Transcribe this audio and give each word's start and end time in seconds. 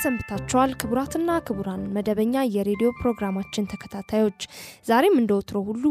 እንደምን 0.00 0.22
ሰንብታችኋል? 0.22 0.70
ክቡራትና 0.80 1.30
ክቡራን 1.46 1.82
መደበኛ 1.94 2.34
የሬዲዮ 2.54 2.88
ፕሮግራማችን 3.00 3.68
ተከታታዮች 3.72 4.40
ዛሬም 4.86 5.18
እንደ 5.20 5.30
ወትሮ 5.38 5.58
ሁሉ 5.68 5.84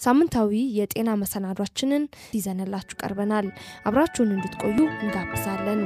ሳምንታዊ 0.00 0.50
የጤና 0.78 1.16
መሰናዷችንን 1.22 2.04
ይዘንላችሁ 2.36 2.98
ቀርበናል። 3.02 3.48
አብራችሁን 3.88 4.34
እንድትቆዩ 4.36 4.78
እንጋብዛለን። 4.98 5.82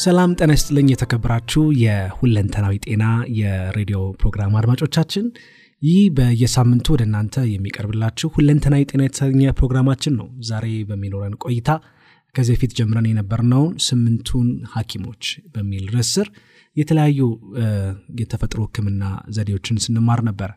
ሰላም 0.00 0.30
ጤና 0.38 0.50
ይስጥልኝ። 0.56 0.88
የተከበራችሁ 0.90 1.62
የሁለንተናዊ 1.82 2.74
ጤና 2.84 3.04
የሬዲዮ 3.40 3.98
ፕሮግራም 4.20 4.52
አድማጮቻችን 4.60 5.24
ይህ 5.82 6.00
በየሳምንቱ 6.16 6.86
ወደ 6.94 7.02
እናንተ 7.08 7.34
የሚቀርብላችሁ 7.50 8.28
ሁለንተናዊ 8.36 8.82
ጤና 8.90 9.02
የተሰኘ 9.06 9.42
ፕሮግራማችን 9.58 10.14
ነው። 10.20 10.28
ዛሬ 10.50 10.66
በሚኖረን 10.90 11.34
ቆይታ 11.44 11.68
ከዚህ 12.34 12.54
በፊት 12.56 12.72
ጀምረን 12.78 13.08
የነበርነውን 13.10 13.72
ስምንቱን 13.86 14.48
ሐኪሞች 14.74 15.22
በሚል 15.54 15.84
ርዕስ 15.94 16.10
ስር 16.16 16.28
የተለያዩ 16.76 17.20
የተፈጥሮ 18.20 18.60
ሕክምና 18.66 19.04
ዘዴዎችን 19.36 19.80
ስንማር 19.86 20.20
ነበረ። 20.28 20.50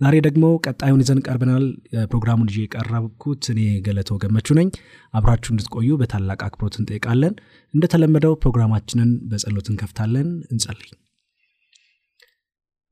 ዛሬ 0.00 0.14
ደግሞ 0.26 0.44
ቀጣዩን 0.64 1.02
ይዘን 1.02 1.20
ቀርበናል። 1.26 1.64
ፕሮግራሙን 2.10 2.48
ይዤ 2.50 2.58
የቀረብኩት 2.64 3.42
እኔ 3.52 3.60
ገለተው 3.86 4.16
ገመቹ 4.22 4.56
ነኝ። 4.58 4.68
አብራችሁ 5.14 5.50
እንድትቆዩ 5.52 5.90
በታላቅ 6.00 6.40
አክብሮት 6.46 6.76
እንጠይቃለን። 6.80 7.34
እንደተለመደው 7.74 8.34
ፕሮግራማችንን 8.42 9.10
በጸሎት 9.30 9.68
እንከፍታለን። 9.72 10.28
እንጸልይ። 10.50 10.90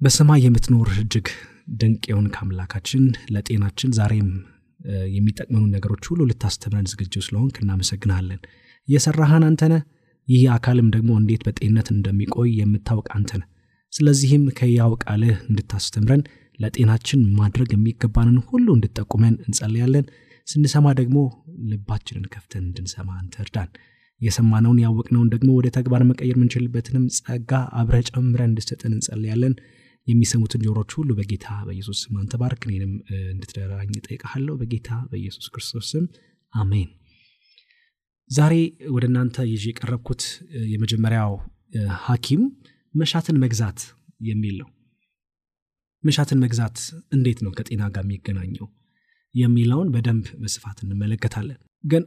በሰማይ 0.00 0.41
የምትኖር 0.45 0.89
እጅግ 0.97 1.27
ድንቅ 1.80 2.03
የሆንክ 2.11 2.36
አምላካችን 2.41 3.02
ለጤናችን 3.35 3.91
ዛሬም 3.98 4.30
የሚጠቅመኑ 5.12 5.64
ነገሮች 5.74 6.05
ሁሉ 6.11 6.23
ልታስተምረን 6.30 6.89
ዝግጁ 6.92 7.14
ስለሆንክ 7.27 7.57
እናመሰግናለን። 7.62 8.41
እየሰራህን 8.89 9.45
አንተነ 9.48 9.74
ይህ 10.29 10.42
አካልም 10.55 10.89
ደግሞ 10.95 11.11
እንዴት 11.20 11.42
በጤንነት 11.46 11.89
እንደሚቆይ 11.95 12.51
የምታውቅ 12.58 13.07
አንተነ 13.17 13.42
ስለዚህም 13.92 14.45
ከያው 14.58 14.92
ቃልህ 15.05 15.39
እንድታስተምረን 15.48 16.23
ለጤናችን 16.62 17.20
ማድረግ 17.39 17.70
የሚገባንን 17.73 18.39
ሁሉ 18.48 18.67
እንድጠቁመን 18.77 19.34
እንጸልያለን። 19.45 20.06
ስንሰማ 20.46 20.86
ደግሞ 21.00 21.18
ልባችንን 21.70 22.24
ከፍተን 22.33 22.64
እንድንሰማ 22.67 23.08
አንተ 23.20 23.34
እርዳን። 23.45 23.70
የሰማነውን 24.20 24.80
ያወቅነውን 24.83 25.30
ደግሞ 25.34 25.50
ወደ 25.58 25.68
ተግባር 25.77 26.02
መቀየር 26.08 26.36
የምንችልበትንም 26.36 27.05
ጸጋ 27.17 27.50
አብረ 27.78 27.96
ጨምረን 28.08 28.50
እንድሰጠን 28.50 28.92
እንጸልያለን። 28.96 29.55
የሚሰሙትን 30.06 30.62
ጆሮች 30.67 30.90
ሁሉ 30.98 31.11
በጌታ 31.18 31.46
በኢየሱስ 31.67 31.98
ስም 32.05 32.14
አንተ 32.20 32.33
እኔንም 32.67 32.92
እንድትደራኝ 33.29 33.90
እጠይቅሃለሁ 33.98 34.55
በጌታ 34.61 34.90
በኢየሱስ 35.11 35.46
ክርስቶስ 35.55 35.89
ስም 35.92 36.06
አሜን። 36.55 36.89
ዛሬ 38.30 38.55
ወደ 38.90 39.05
እናንተ 39.11 39.36
ይዤ 39.48 39.64
የቀረብኩት 39.70 40.23
የመጀመሪያው 40.73 41.33
ሐኪም 42.05 42.42
መሻትን 42.94 43.36
መግዛት 43.44 43.80
የሚል 44.24 44.56
ነው። 44.62 44.68
መሻትን 46.05 46.39
መግዛት 46.45 46.79
እንዴት 47.13 47.39
ነው 47.45 47.52
ከጤና 47.58 47.83
ጋር 47.95 48.05
የሚገናኘው 48.05 48.67
የሚለውን 49.35 49.89
በደንብ 49.95 50.27
በስፋት 50.42 50.79
እንመለከታለን። 50.85 51.58
ግን 51.85 52.02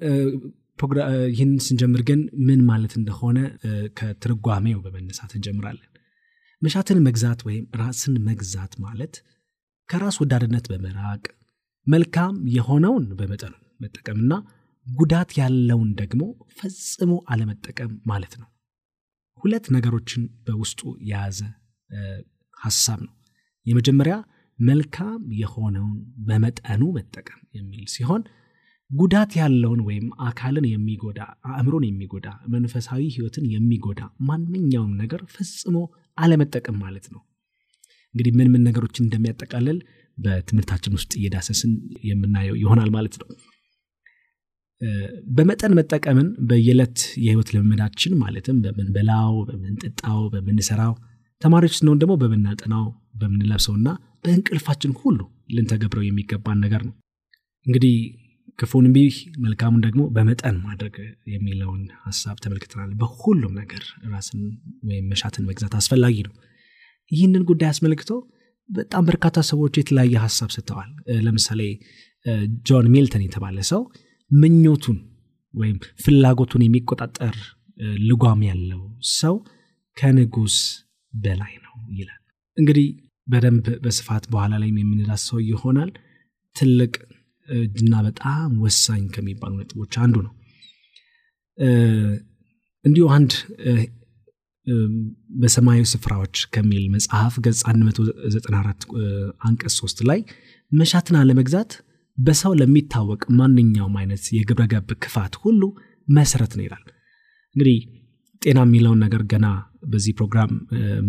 ይህን 1.32 1.52
ስንጀምር 1.66 2.02
ግን 2.10 2.20
ምን 2.48 2.62
ማለት 2.70 2.94
እንደሆነ 3.00 3.38
ከትርጓሜው 4.00 4.80
በመነሳት 4.86 5.32
እንጀምራለን። 5.38 5.90
መሻትን 6.62 7.00
መግዛት 7.08 7.40
ወይም 7.48 7.66
ራስን 7.82 8.16
መግዛት 8.28 8.74
ማለት 8.86 9.16
ከራስ 9.90 10.16
ወዳድነት 10.22 10.66
በመራቅ 10.72 11.24
መልካም 11.88 12.36
የሆነውን 12.56 13.06
በመጠኑ 13.20 13.54
መጠቀምና 13.80 14.34
ጉዳት 14.88 15.30
ያለውን 15.40 15.90
ደግሞ 16.02 16.22
ፈጽሞ 16.58 17.14
አለመጠቀም 17.28 17.92
ማለት 18.06 18.34
ነው። 18.42 18.48
ሁለት 19.44 19.66
ነገሮችን 19.76 20.24
በውስጡ 20.46 20.82
የያዘ 21.10 21.40
ሀሳብ 22.58 23.00
ነው። 23.08 23.15
የመጀመሪያ 23.66 24.16
መልካም 24.60 25.22
የሆነውን 25.40 25.96
በመጠኑ 26.28 26.82
መጠቀም 26.98 27.40
የሚል 27.58 27.86
ሲሆን 27.94 28.22
ጉዳት 28.92 29.32
ያለውን 29.40 29.80
ወይም 29.88 30.08
አካልን 30.26 30.66
የሚጎዳ 30.70 31.20
አእምሮን 31.52 31.86
የሚጎዳ 31.88 32.28
መንፈሳዊ 32.54 33.02
ሕይወትን 33.16 33.46
የሚጎዳ 33.54 34.02
ማንኛውም 34.28 34.94
ነገር 35.02 35.22
ፈጽሞ 35.34 35.78
አለመጠቀም 36.18 36.78
ማለት 36.84 37.06
ነው። 37.14 37.22
እንግዲህ 38.16 38.34
ምን 38.38 38.50
ምን 38.54 38.64
ነገሮችን 38.68 39.06
እንደሚያጠቃልል 39.06 39.80
በትምህርታችን 40.18 40.96
ውስጥ 40.98 41.12
እየዳሰስን 41.20 41.72
የምናየው 42.10 42.56
ይሆናል 42.62 42.90
ማለት 42.96 43.16
ነው። 43.22 43.28
በመጠን 45.36 45.76
መጠቀምን 45.78 46.28
በየዕለት 46.48 46.98
የህይወት 47.24 47.50
ልምምዳችን 47.54 48.14
ማለትም 48.22 48.58
በምንበላው፣ 48.66 49.34
በምንጠጣው፣ 49.50 50.20
በምንሰራው 50.34 50.94
ተማሪዎች 51.42 51.74
ስንሆን 51.78 52.00
ደግሞ 52.02 52.14
በምናጠናው፣ 52.22 52.86
በምንለብሰውና 53.16 53.88
በእንቅልፋችን 54.24 54.94
ሁሉ 55.02 55.20
ልንተገብረው 55.56 56.04
የሚገባን 56.06 56.62
ነገር 56.66 56.82
ነው። 56.88 56.94
እንግዲህ 57.66 57.96
ክፉን 58.60 58.86
እምቢ 58.88 58.98
መልካሙን 59.40 59.82
ደግሞ 59.86 60.02
በመጠን 60.16 60.58
ማድረግ 60.66 60.96
የሚለውን 61.28 61.82
ሀሳብ 62.06 62.38
ተመልክተናል። 62.44 62.92
በሁሉም 63.02 63.54
ነገር 63.62 63.84
ራስን 64.12 64.42
ወይም 64.84 65.08
መሻትን 65.12 65.48
መግዛት 65.50 65.74
አስፈላጊ 65.80 66.18
ነው። 66.28 66.34
ይህንን 67.12 67.44
ጉዳይ 67.50 67.70
አስመልክቶ 67.70 68.12
በጣም 68.70 69.04
በርካታ 69.06 69.38
ሰዎች 69.50 69.74
የተለያየ 69.78 70.16
ሀሳብ 70.24 70.50
ሰጥተዋል። 70.56 70.92
ለምሳሌ 71.26 71.62
ጆን 72.70 72.88
ሚልተን 72.94 73.26
የተባለ 73.26 73.58
ሰው 73.72 73.82
ምኞቱን 74.32 74.98
ወይም 75.54 75.76
ፍላጎቱን 76.04 76.64
የሚቆጣጠር 76.66 77.36
ልጓም 78.08 78.42
ያለው 78.50 78.82
ሰው 79.16 79.36
ከንጉስ 79.98 80.56
በላይ 81.16 81.54
ነው 81.66 81.76
ይላል። 82.00 82.22
እንግዲህ 82.58 82.88
በደንብ 83.28 83.68
በስፋት 83.84 84.24
በኋላ 84.32 84.54
ላይም 84.62 84.78
የምንዳስሰው 84.82 85.40
ይሆናል። 85.50 85.92
ትልቅ 86.56 86.94
እጅና 87.50 87.96
በጣም 88.06 88.52
ወሳኝ 88.64 89.04
ከሚባሉ 89.16 89.54
ነጥቦች 89.60 89.94
አንዱ 90.04 90.16
ነው። 90.26 90.34
እንዲሁ 92.86 93.06
አንድ 93.18 93.32
በሰማያዊ 95.42 95.84
ስፍራዎች 95.92 96.36
ከሚል 96.54 96.86
መጽሐፍ 96.94 97.34
ገጽ 97.46 97.60
194 97.72 98.86
አንቀጽ 99.48 99.74
3 99.80 100.02
ላይ 100.10 100.20
መሻትን 100.72 101.18
አለመግዛት 101.20 101.72
በሰው 102.18 102.54
ለሚታወቅ 102.60 103.22
ማንኛውም 103.40 103.96
አይነት 104.02 104.24
የግብረገብ 104.38 104.90
ክፋት 105.04 105.34
ሁሉ 105.44 105.62
መሰረት 106.08 106.54
ነው 106.58 106.64
ይላል። 106.68 106.84
እንግዲህ 107.56 107.78
ጤና 108.42 108.60
የሚለውን 108.66 109.00
ነገር 109.06 109.22
ገና 109.32 109.46
በዚህ 109.86 110.14
ፕሮግራም 110.18 110.52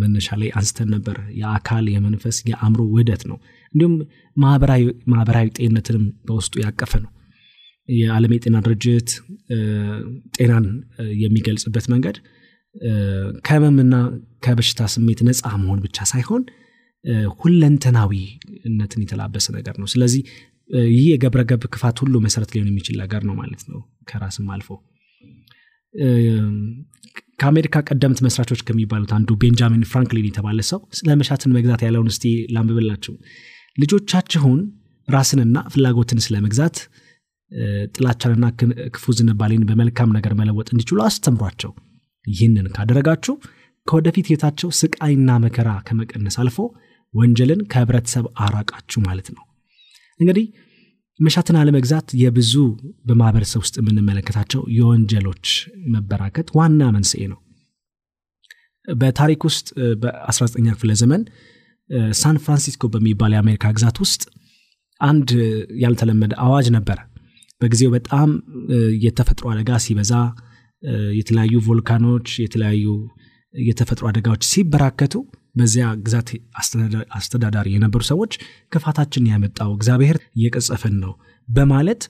መነሻ 0.00 0.28
ላይ 0.40 0.48
አንስተን 0.58 0.88
ነበር። 0.94 1.16
የአካል 1.40 1.84
የመንፈስ፣ 1.94 2.36
የአእምሮ 2.50 2.80
ውህደት 2.92 3.22
ነው። 3.30 3.38
እንዲሁም 3.74 3.94
ማህበራዊ 4.36 5.46
ጤንነትንም 5.58 6.04
በውስጡ 6.28 6.54
ያቀፈ 6.64 6.92
ነው። 7.04 7.10
የዓለም 7.88 8.32
የጤና 8.34 8.56
ድርጅት 8.66 9.10
ጤናን 10.36 10.64
የሚገልጽበት 11.20 11.86
መንገድ 11.92 12.16
ከህመምና 13.46 13.94
ከበሽታ 14.42 14.88
ስሜት 14.94 15.20
ነፃ 15.28 15.50
መሆን 15.62 15.80
ብቻ 15.84 15.98
ሳይሆን 16.10 16.42
ሁለንተናዊነትን 17.40 19.02
የተላበሰ 19.04 19.46
ነገር 19.56 19.74
ነው። 19.82 19.88
ስለዚህ 19.92 20.22
ይህ 20.90 21.04
የገብረገብ 21.10 21.62
ክፋት 21.74 21.96
ሁሉ 22.02 22.14
መሰረት 22.24 22.50
ሊሆን 22.54 22.70
የሚችል 22.70 22.96
ነገር 23.02 23.22
ነው 23.28 23.34
ማለት 23.40 23.62
ነው። 23.68 23.80
ከራስም 24.08 24.48
አልፎ 24.54 24.68
ከአሜሪካ 27.38 27.82
ቀደምት 27.88 28.20
መስራቾች 28.26 28.60
ከሚባሉት 28.68 29.10
አንዱ 29.16 29.30
ቤንጃሚን 29.40 29.82
ፍራንክሊን 29.90 30.28
የተባለ 30.28 30.60
ሰው 30.70 30.80
ስለ 30.98 31.16
መሻትን 31.20 31.54
መግዛት 31.56 31.80
ያለውን 31.86 32.08
እስቲ 32.12 32.24
ላንብብላችሁ። 32.54 33.14
ልጆቻችሁን 33.78 34.60
ራስንና 35.08 35.56
ፍላጎትን 35.72 36.20
ስለ 36.26 36.36
መግዛት 36.44 36.76
ጥላቻንና 37.96 38.44
ክፉ 38.94 39.12
ዝንባሌን 39.18 39.66
በመልካም 39.68 40.14
ነገር 40.16 40.32
መለወጥ 40.40 40.68
እንዲችሉ 40.74 40.98
አስተምሯቸው። 41.04 41.72
ይህንን 42.26 42.66
ካደረጋችሁ 42.76 43.34
ከወደፊት 43.86 44.26
ህይወታቸው 44.30 44.68
ስቃይና 44.78 45.30
መከራ 45.44 45.70
ከመቀነስ 45.88 46.36
አልፎ 46.42 46.56
ወንጀልን 47.14 47.60
ከህብረተሰብ 47.72 48.24
አራቃችሁ 48.46 49.00
ማለት 49.06 49.28
ነው። 49.36 49.42
እንግዲህ 50.20 50.46
መሻትን 51.20 51.56
አለመግዛት 51.60 52.08
የብዙ 52.20 52.52
በማህበረሰብ 53.08 53.60
ውስጥ 53.64 53.76
የምንመለከታቸው 53.80 54.62
የወንጀሎች 54.76 55.46
መበራከት 55.94 56.48
ዋና 56.58 56.82
መንስኤ 56.96 57.22
ነው። 57.32 57.38
በታሪክ 58.88 59.40
ውስጥ 59.48 59.68
በ19ኛ 60.02 60.66
ክፍለ 60.76 60.92
ዘመን 61.00 61.22
ሳን 62.20 62.36
ፍራንሲስኮ 62.44 62.84
በሚባል 62.92 63.32
የአሜሪካ 63.34 63.72
ግዛት 63.76 63.96
ውስጥ 64.04 64.22
አንድ 65.00 65.30
ያልተለመደ 65.82 66.34
አዋጅ 66.44 66.66
ነበረ። 66.76 66.98
በጊዜው 67.60 67.90
በጣም 67.96 68.30
የተፈጥሮ 69.04 69.46
አደጋ 69.52 69.78
ሲበዛ 69.84 70.12
የተለያዩ 71.18 71.54
ቮልካኖች 71.66 72.28
የተለያዩ 72.44 72.86
የተፈጥሮ 73.54 74.04
አደጋዎች 74.10 74.42
ሲበራከቱ 74.50 75.14
በዚያ 75.56 75.86
ግዛት 76.04 76.28
አስተዳዳሪ 77.18 77.68
የነበሩ 77.74 78.02
ሰዎች 78.10 78.32
ክፋታችን 78.72 79.28
ያመጣው 79.32 79.70
እግዚአብሔር 79.76 80.18
እየቀጸፈን 80.38 80.96
ነው 81.04 81.12
በማለት 81.48 82.02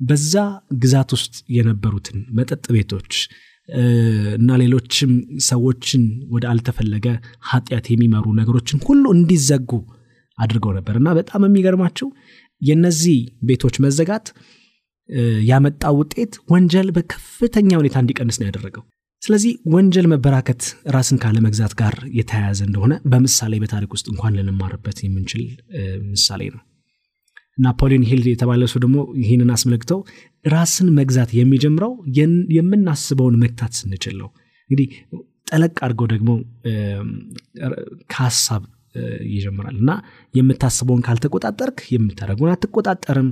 በዛ 0.00 0.34
ግዛት 0.80 1.10
ውስጥ 1.16 1.34
የነበሩትን 1.56 2.18
መጠጥ 2.38 2.64
ቤቶች 2.76 3.12
እና 4.38 4.56
ሌሎችም 4.62 5.12
ሰዎችን 5.46 6.02
ወደ 6.34 6.44
አልተፈለገ 6.50 7.06
ኃጢአት 7.50 7.86
የሚመሩ 7.92 8.26
ነገሮችን 8.40 8.82
ሁሉ 8.88 9.04
እንዲዘጉ 9.16 9.70
አድርገው 10.38 10.72
ነበር። 10.78 10.94
እና 11.00 11.08
በጣም 11.18 11.44
የሚገርማቸው 11.46 12.08
የነዚህ 12.62 13.18
ቤቶች 13.42 13.76
መዘጋት 13.84 14.26
ያመጣው 15.48 15.96
ውጤት 16.00 16.34
ወንጀል 16.52 16.88
በከፍተኛ 16.96 17.70
ሁኔታ 17.80 17.96
እንዲቀንስ 18.02 18.36
ነው 18.40 18.46
ያደረገው 18.48 18.84
ስለዚህ 19.24 19.52
ወንጀል 19.74 20.06
መበራከት 20.12 20.62
ራስን 20.94 21.18
ካለመግዛት 21.22 21.72
ጋር 21.80 21.94
የተያያዘ 22.18 22.60
እንደሆነ 22.66 22.94
በምሳሌ 23.12 23.52
በታሪክ 23.62 23.90
ውስጥ 23.96 24.06
እንኳን 24.12 24.36
ልንማርበት 24.38 24.98
የምንችል 25.04 25.42
ምሳሌ 26.10 26.42
ነው። 26.54 26.62
ናፖሊዮን 27.58 28.04
ሂል 28.10 28.22
የተባለ 28.30 28.62
ሰው 28.72 28.80
ደግሞ 28.84 28.96
ይህንን 29.22 29.50
አስመልክተው 29.56 29.98
ራስን 30.46 30.88
መግዛት 30.98 31.30
የሚጀምረው 31.38 31.92
የምናስበውን 32.56 33.36
መግታት 33.44 33.72
ስንችል 33.80 34.16
ነው። 34.22 34.30
እንግዲህ 34.70 34.88
ጠለቅ 35.50 35.74
አድርገው 35.86 36.06
ደግሞ 36.12 36.30
ከሀሳብ 38.12 38.62
ይጀምራል 39.30 39.76
እና 39.82 39.90
የምታስበውን 40.34 41.04
ካልተቆጣጠርክ 41.06 41.78
የምታደረጉን 41.94 42.52
አትቆጣጠርም። 42.52 43.30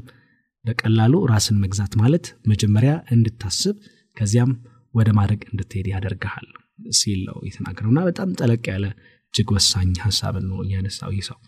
በቀላሉ 0.65 1.15
ራስን 1.31 1.57
መግዛት 1.63 1.93
ማለት 2.01 2.27
መጀመሪያ 2.51 2.93
እንድታስብ 3.11 3.77
ከዚያም 4.17 4.51
ወደ 4.95 5.09
ማድረግ 5.19 5.41
እንድትሄድ 5.49 5.87
ያደርግሃል 5.93 6.49
ሲል 6.97 7.21
ነው 7.29 7.37
የተናገረውና 7.47 8.01
በጣም 8.09 8.31
ጠለቅ 8.41 8.65
ያለ 8.73 8.87
እጅግ 9.35 9.51
ወሳኝ 9.57 9.93
ሀሳብን 10.05 10.45
ነው 10.51 10.59
እያነሳው 10.65 11.13
ይህ 11.17 11.25
ሰው። 11.29 11.39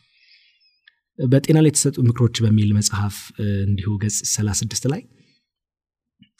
በጤና 1.19 1.59
ላይ 1.65 1.71
የተሰጡ 1.71 1.97
ምክሮች 2.07 2.37
በሚል 2.45 2.71
መጽሐፍ 2.79 3.17
እንዲሁ 3.65 3.91
ገጽ 4.03 4.17
36 4.31 4.87
ላይ 4.93 5.03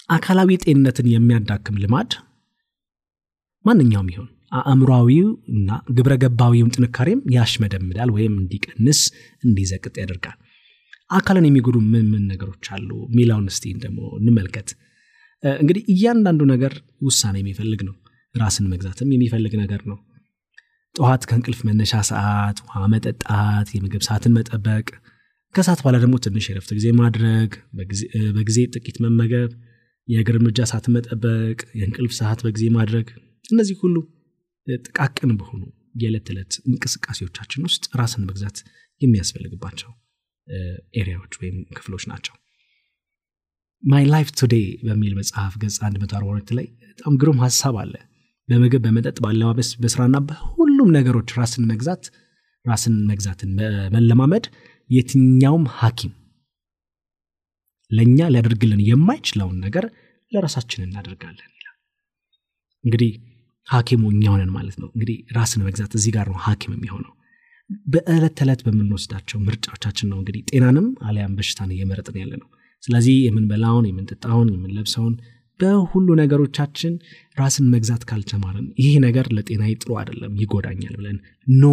አካላዊ 0.09 0.57
ጤንነትን 0.65 1.07
የሚያዳክም 1.13 1.77
ልማድ 1.83 2.13
ማንኛውም 3.65 4.09
ይሆን 4.13 4.31
አእምሯዊው 4.63 5.29
እና 5.53 5.69
ግብረ 5.97 6.15
ገባዊውም 6.23 6.73
ጥንካሬም 6.75 7.21
ያሽመደምዳል 7.37 8.11
ወይም 8.17 8.35
እንዲቀንስ 8.41 9.01
እንዲዘቅጥ 9.45 9.95
ያደርጋል። 10.03 10.37
አካልን 11.11 11.47
የሚጎዱ 11.49 11.77
ምን 11.87 12.05
ምን 12.13 12.23
ነገሮች 12.33 12.67
አሉ? 12.75 12.91
ሚላውን 13.17 13.47
እስቲ 13.53 13.73
ደግሞ 13.83 14.01
እንመልከት 14.19 14.69
እንግዲህ 15.45 15.83
እያንዳንዱ 15.93 16.43
ነገር 16.53 16.73
ውሳኔ 17.03 17.37
የሚፈልግ 17.43 17.81
ነው። 17.89 17.95
ራስን 18.35 18.67
መግዛትም 18.73 19.09
የሚፈልግ 19.15 19.53
ነገር 19.63 19.81
ነው። 19.91 19.99
ጠዋት 20.95 21.23
ከእንቅልፍ 21.29 21.61
መነሻ 21.69 21.95
ሰዓት 22.11 22.59
ውሃ 22.65 22.83
መጠጣት 22.93 23.69
የምግብ 23.77 24.03
ሰዓትን 24.09 24.35
መጠበቅ 24.37 24.87
ከሰዓት 25.55 25.81
በኋላ 25.83 25.97
ደግሞ 26.03 26.17
ትንሽ 26.25 26.45
የረፍት 26.51 26.71
ጊዜ 26.79 26.87
ማድረግ 27.01 27.51
በጊዜ 28.37 28.59
ጥቂት 28.75 28.97
መመገብ 29.05 29.51
የእግር 30.09 30.37
እርምጃ 30.39 30.61
ሰዓትን 30.71 30.95
መጠበቅ 30.97 31.59
የእንቅልፍ 31.79 32.13
ሰዓት 32.19 32.41
በጊዜ 32.47 32.65
ማድረግ 32.77 33.07
እነዚህ 33.51 33.77
ሁሉ 33.83 33.97
ጥቃቅን 34.67 35.33
በሆኑ 35.41 35.63
የዕለት 36.03 36.29
ዕለት 36.33 36.53
እንቅስቃሴዎቻችን 36.69 37.67
ውስጥ 37.69 37.85
ራስን 38.01 38.25
መግዛት 38.31 38.57
የሚያስፈልግባቸው 39.01 39.91
area 40.95 41.15
ዎች 41.15 41.35
ወይም 41.41 41.59
ክፍሎች 41.77 42.05
ናቸው 42.11 42.35
My 43.85 44.05
Life 44.11 44.29
Today 44.39 44.67
በሚል 44.87 45.13
መጽሐፍ 45.19 45.55
ገጽ 45.63 45.77
142 45.85 46.53
ላይ 46.59 46.67
በጣም 46.91 47.15
ግሩም 47.21 47.39
ሀሳብ 47.45 47.75
አለ። 47.83 47.95
በምግብ 48.49 48.83
በመጠጥ 48.85 49.17
በአለባበስ 49.23 49.71
በስራና 49.83 50.17
በሁሉም 50.29 50.89
ነገሮች 50.97 51.29
ራስን 51.39 51.65
መግዛት 51.71 52.05
ራስን 52.65 52.97
መግዛትን 53.11 53.51
መለማመድ 53.95 54.45
የትኛውም 54.91 55.65
ሐኪም 55.79 56.13
ለእኛ 57.91 58.19
ሊያደርግልን 58.33 58.81
የማይችለውን 58.89 59.59
ነገር 59.67 59.85
ለራሳችን 60.33 60.85
እናደርጋለን 60.87 61.51
ይላል። 61.55 61.77
እንግዲህ 62.85 63.13
ሐኪሙ 63.69 64.03
እኛውንን 64.15 64.51
ማለት 64.57 64.77
ነው። 64.83 64.89
እንግዲህ 64.95 65.19
ራስን 65.37 65.63
መግዛት 65.69 65.93
እዚህ 65.99 66.13
ጋር 66.17 66.27
ነው 66.33 66.39
ሐኪም 66.47 66.73
የሚሆነው። 66.77 67.13
በዕለት 67.87 68.35
ተዕለት 68.39 68.61
በምንወስዳቸው 68.67 69.39
ምርጫዎቻችን 69.47 70.09
ነው 70.13 70.19
እንግዲህ 70.21 70.43
ጤናንም 70.51 70.89
አሊያም 71.07 71.37
በሽታን 71.39 71.71
እየመረጥን 71.75 72.19
ያለ 72.23 72.33
ነው 72.43 72.49
ስለዚህ 72.85 73.17
የምንበላውን 73.27 73.87
የምንጠጣውን 73.89 74.49
የምንለብሰውን 74.55 75.15
በሁሉ 75.61 76.09
ነገሮቻችን 76.21 76.95
ራስን 77.39 77.67
መግዛት 77.75 78.03
ካልተማርን 78.11 78.67
ይህ 78.83 78.95
ነገር 79.05 79.27
ለጤና 79.37 79.65
ጥሩ 79.77 79.91
አይደለም 80.01 80.33
ይጎዳኛል 80.43 80.95
ብለን 81.01 81.19
ኖ 81.57 81.67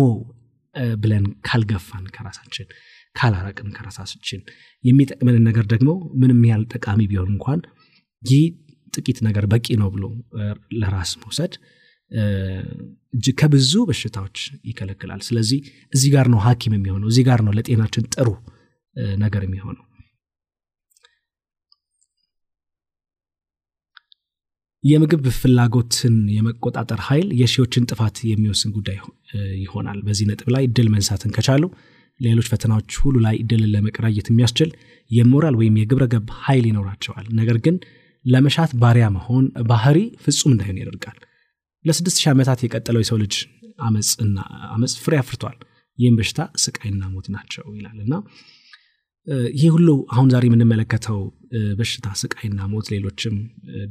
ብለን 1.02 1.26
ካልገፋን 1.48 2.06
ከራሳችን 2.16 2.68
ካላራቅን 3.16 3.70
ከራሳችን 3.78 4.42
የሚጠቅመንን 4.84 5.44
ነገር 5.50 5.66
ደግሞ 5.74 5.90
ምንም 6.22 6.42
ያህል 6.50 6.64
ጠቃሚ 6.76 7.00
ቢሆን 7.12 7.30
እንኳን 7.34 7.62
ይህ 8.24 8.44
ጥቂት 8.94 9.20
ነገር 9.28 9.46
በቂ 9.52 9.68
ነው 9.82 9.90
ብሎ 9.96 10.06
ለራስ 10.80 11.12
መውሰድ 11.22 11.54
እጅግ 13.14 13.36
ከብዙ 13.42 13.74
በሽታዎች 13.90 14.38
ይከለክላል። 14.70 15.22
ስለዚህ 15.28 15.60
እዚህ 15.94 16.10
ጋር 16.16 16.28
ነው 16.34 16.40
ሀኪም 16.46 16.74
የሚሆነው 16.78 17.10
እዚህ 17.12 17.24
ጋር 17.30 17.42
ነው 17.48 17.54
ለጤናችን 17.58 18.06
ጥሩ 18.16 18.30
ነገር 19.18 19.44
የሚሆነው 19.48 19.86
የምግብ 24.84 25.26
ፍላጎትን 25.38 26.16
የመቆጣጠር 26.36 27.00
ኃይል 27.08 27.28
የሺዎችን 27.42 27.88
ጥፋት 27.90 28.18
የሚወስን 28.30 28.72
ጉዳይ 28.78 28.98
ይሆናል። 29.62 30.00
በዚህ 30.08 30.26
ነጥብ 30.30 30.48
ላይ 30.56 30.64
ድል 30.78 30.88
መንሳትን 30.96 31.34
ከቻሉ 31.36 31.64
ሌሎች 32.20 32.48
ፈተናዎች 32.52 32.92
ሁሉ 33.04 33.16
ላይ 33.26 33.36
ድልን 33.50 33.72
ለመቀራየት 33.76 34.28
የሚያስችል 34.32 34.70
የሞራል 35.12 35.56
ወይም 35.60 35.76
የግብረ 35.82 36.06
ገብ 36.14 36.28
ኃይል 36.44 36.66
ይኖራቸዋል። 36.70 37.28
ነገር 37.40 37.58
ግን 37.66 37.76
ለመሻት 38.26 38.72
ባሪያ 38.82 39.06
መሆን 39.16 39.46
ባህሪ 39.70 39.98
ፍጹም 40.24 40.52
እንዳይሆን 40.54 40.80
ያደርጋል። 40.82 41.18
ለስድስት 41.86 42.18
ሺህ 42.22 42.30
ዓመታት 42.34 42.60
የቀጠለው 42.66 43.02
የሰው 43.04 43.18
ልጅ 43.24 43.36
አመፅና 43.80 44.38
አመፅ 44.74 44.94
ፍሬ 45.04 45.14
አፍርቷል። 45.22 45.58
ይህም 46.00 46.18
በሽታ 46.20 46.42
ስቃይና 46.64 47.04
ሞት 47.14 47.28
ናቸው 47.36 47.66
ይላል 47.78 47.98
እና 48.06 48.14
ይህ 49.54 49.70
ሁሉ 49.76 49.90
አሁን 50.14 50.30
ዛሬ 50.34 50.44
የምንመለከተው 50.50 51.20
በሽታ 51.80 52.08
ስቃይና 52.22 52.60
ሞት 52.72 52.88
ሌሎችም 52.94 53.36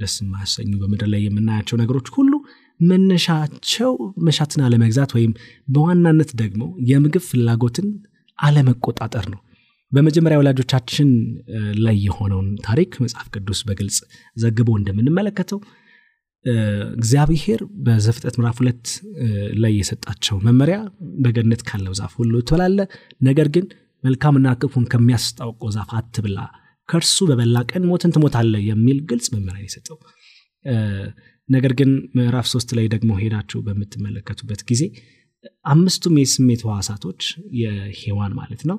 ደስ 0.01 0.15
የማያሰኙ 0.23 0.71
በምድር 0.81 1.09
ላይ 1.13 1.21
የምናያቸው 1.27 1.77
ነገሮች 1.83 2.09
ሁሉ 2.17 2.33
መነሻቸው 2.81 3.93
መሻትን 4.27 4.63
አለመግዛት 4.67 5.11
ወይም 5.17 5.33
በዋናነት 5.69 6.31
ደግሞ 6.41 6.63
የምግብ 6.91 7.25
ፍላጎትን 7.29 7.89
አለመቆጣጠር 8.39 9.27
ነው። 9.35 9.41
በመጀመሪያ 9.93 10.37
ወላጆቻችን 10.41 11.09
ላይ 11.85 11.97
የሆነውን 12.07 12.49
ታሪክ 12.67 12.91
መጽሐፍ 13.05 13.29
ቅዱስ 13.35 13.61
በግልጽ 13.69 13.99
ዘግቦ 14.37 14.71
እንደምንመለከተው 14.81 15.61
እግዚአብሔር 16.97 17.61
በዘፍጠት 17.87 18.35
ምዕራፍ 18.39 18.59
ሁለት 18.61 18.85
ላይ 19.63 19.73
የሰጣቸው 19.79 20.37
መመሪያ 20.47 20.77
በገነት 21.25 21.63
ካለው 21.69 21.95
ዛፍ 21.99 22.13
ሁሉ 22.21 22.35
ትበላለ 22.43 22.79
ነገር 23.21 23.49
ግን 23.57 23.67
መልካምና 24.03 24.49
ክፉን 24.61 24.85
ከሚያስታውቀው 24.93 25.71
ዛፍ 25.77 25.91
አትብላ 25.99 26.39
ከእርሱ 26.89 27.17
በበላ 27.29 27.59
ቀን 27.71 27.83
ሞትን 27.91 28.13
ትሞታለ 28.15 28.55
የሚል 28.69 28.99
ግልጽ 29.11 29.27
መመሪያ 29.35 29.63
የሰጠው። 29.67 29.99
ነገር 31.49 31.73
ግን 31.79 31.91
ምዕራፍ 32.17 32.47
ሶስት 32.53 32.71
ላይ 32.77 32.87
ደግሞ 32.95 33.11
ሄዳችሁ 33.21 33.59
በምትመለከቱበት 33.67 34.61
ጊዜ 34.71 34.83
አምስቱም 35.73 36.17
የስሜት 36.21 36.63
ህዋሳቶች 36.67 37.21
የሔዋን 37.61 38.33
ማለት 38.41 38.63
ነው 38.71 38.79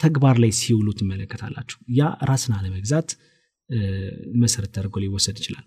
ተግባር 0.00 0.36
ላይ 0.42 0.50
ሲውሉ 0.58 0.88
ትመለከታላችሁ። 0.98 1.78
ያ 1.98 2.08
ራስን 2.30 2.52
አለመግዛት 2.58 3.10
መሰረት 4.42 4.70
ተደርጎ 4.74 4.96
ሊወሰድ 5.02 5.36
ይችላል። 5.42 5.64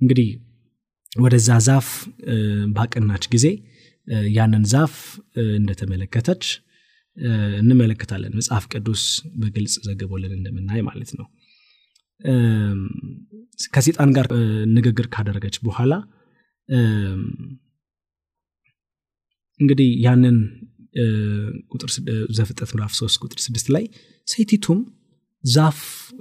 እንግዲህ 0.00 0.28
ወደዛ 1.16 1.50
ዛፍ 1.66 1.88
ባቀናች 2.76 3.24
ጊዜ 3.34 3.46
ያንን 4.36 4.64
ዛፍ 4.72 4.94
እንደተመለከተች 5.58 6.44
እንመለከታለን። 7.60 8.34
መጽሐፍ 8.38 8.64
ቅዱስ 8.72 9.02
በግልጽ 9.40 9.74
ዘግቦልን 9.86 10.32
እንደምናይ 10.38 10.80
ማለት 10.82 11.10
ነው። 11.18 11.26
ከሴጣን 13.72 14.10
ጋር 14.16 14.26
ንግግር 14.76 15.06
ካደረገች 15.14 15.56
በኋላ 15.64 15.92
እንግዲህ 19.60 19.88
ያንን 20.04 20.36
ዘፍጠት 22.38 22.70
ምዕራፍ 22.72 22.92
3 22.96 23.22
ቁጥር 23.24 23.38
6 23.44 23.70
ላይ 23.74 23.84
ሴቲቱም 24.28 24.80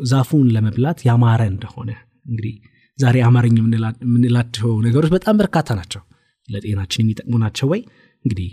ዛፉን 0.04 0.48
ለመብላት 0.56 1.00
ያማረ 1.08 1.42
እንደሆነ 1.54 1.90
እንግዲህ 2.26 2.54
ዛሬ 3.00 3.18
አማርኝ 3.28 3.56
የምንላቸው 3.60 4.72
ነገሮች 4.88 5.12
በጣም 5.16 5.36
በርካታ 5.38 5.70
ናቸው። 5.80 6.02
ለጤናችን 6.50 7.04
የሚጠቅሙ 7.04 7.36
ናቸው 7.44 7.68
ወይ 7.74 7.82
እንግዲህ 8.26 8.50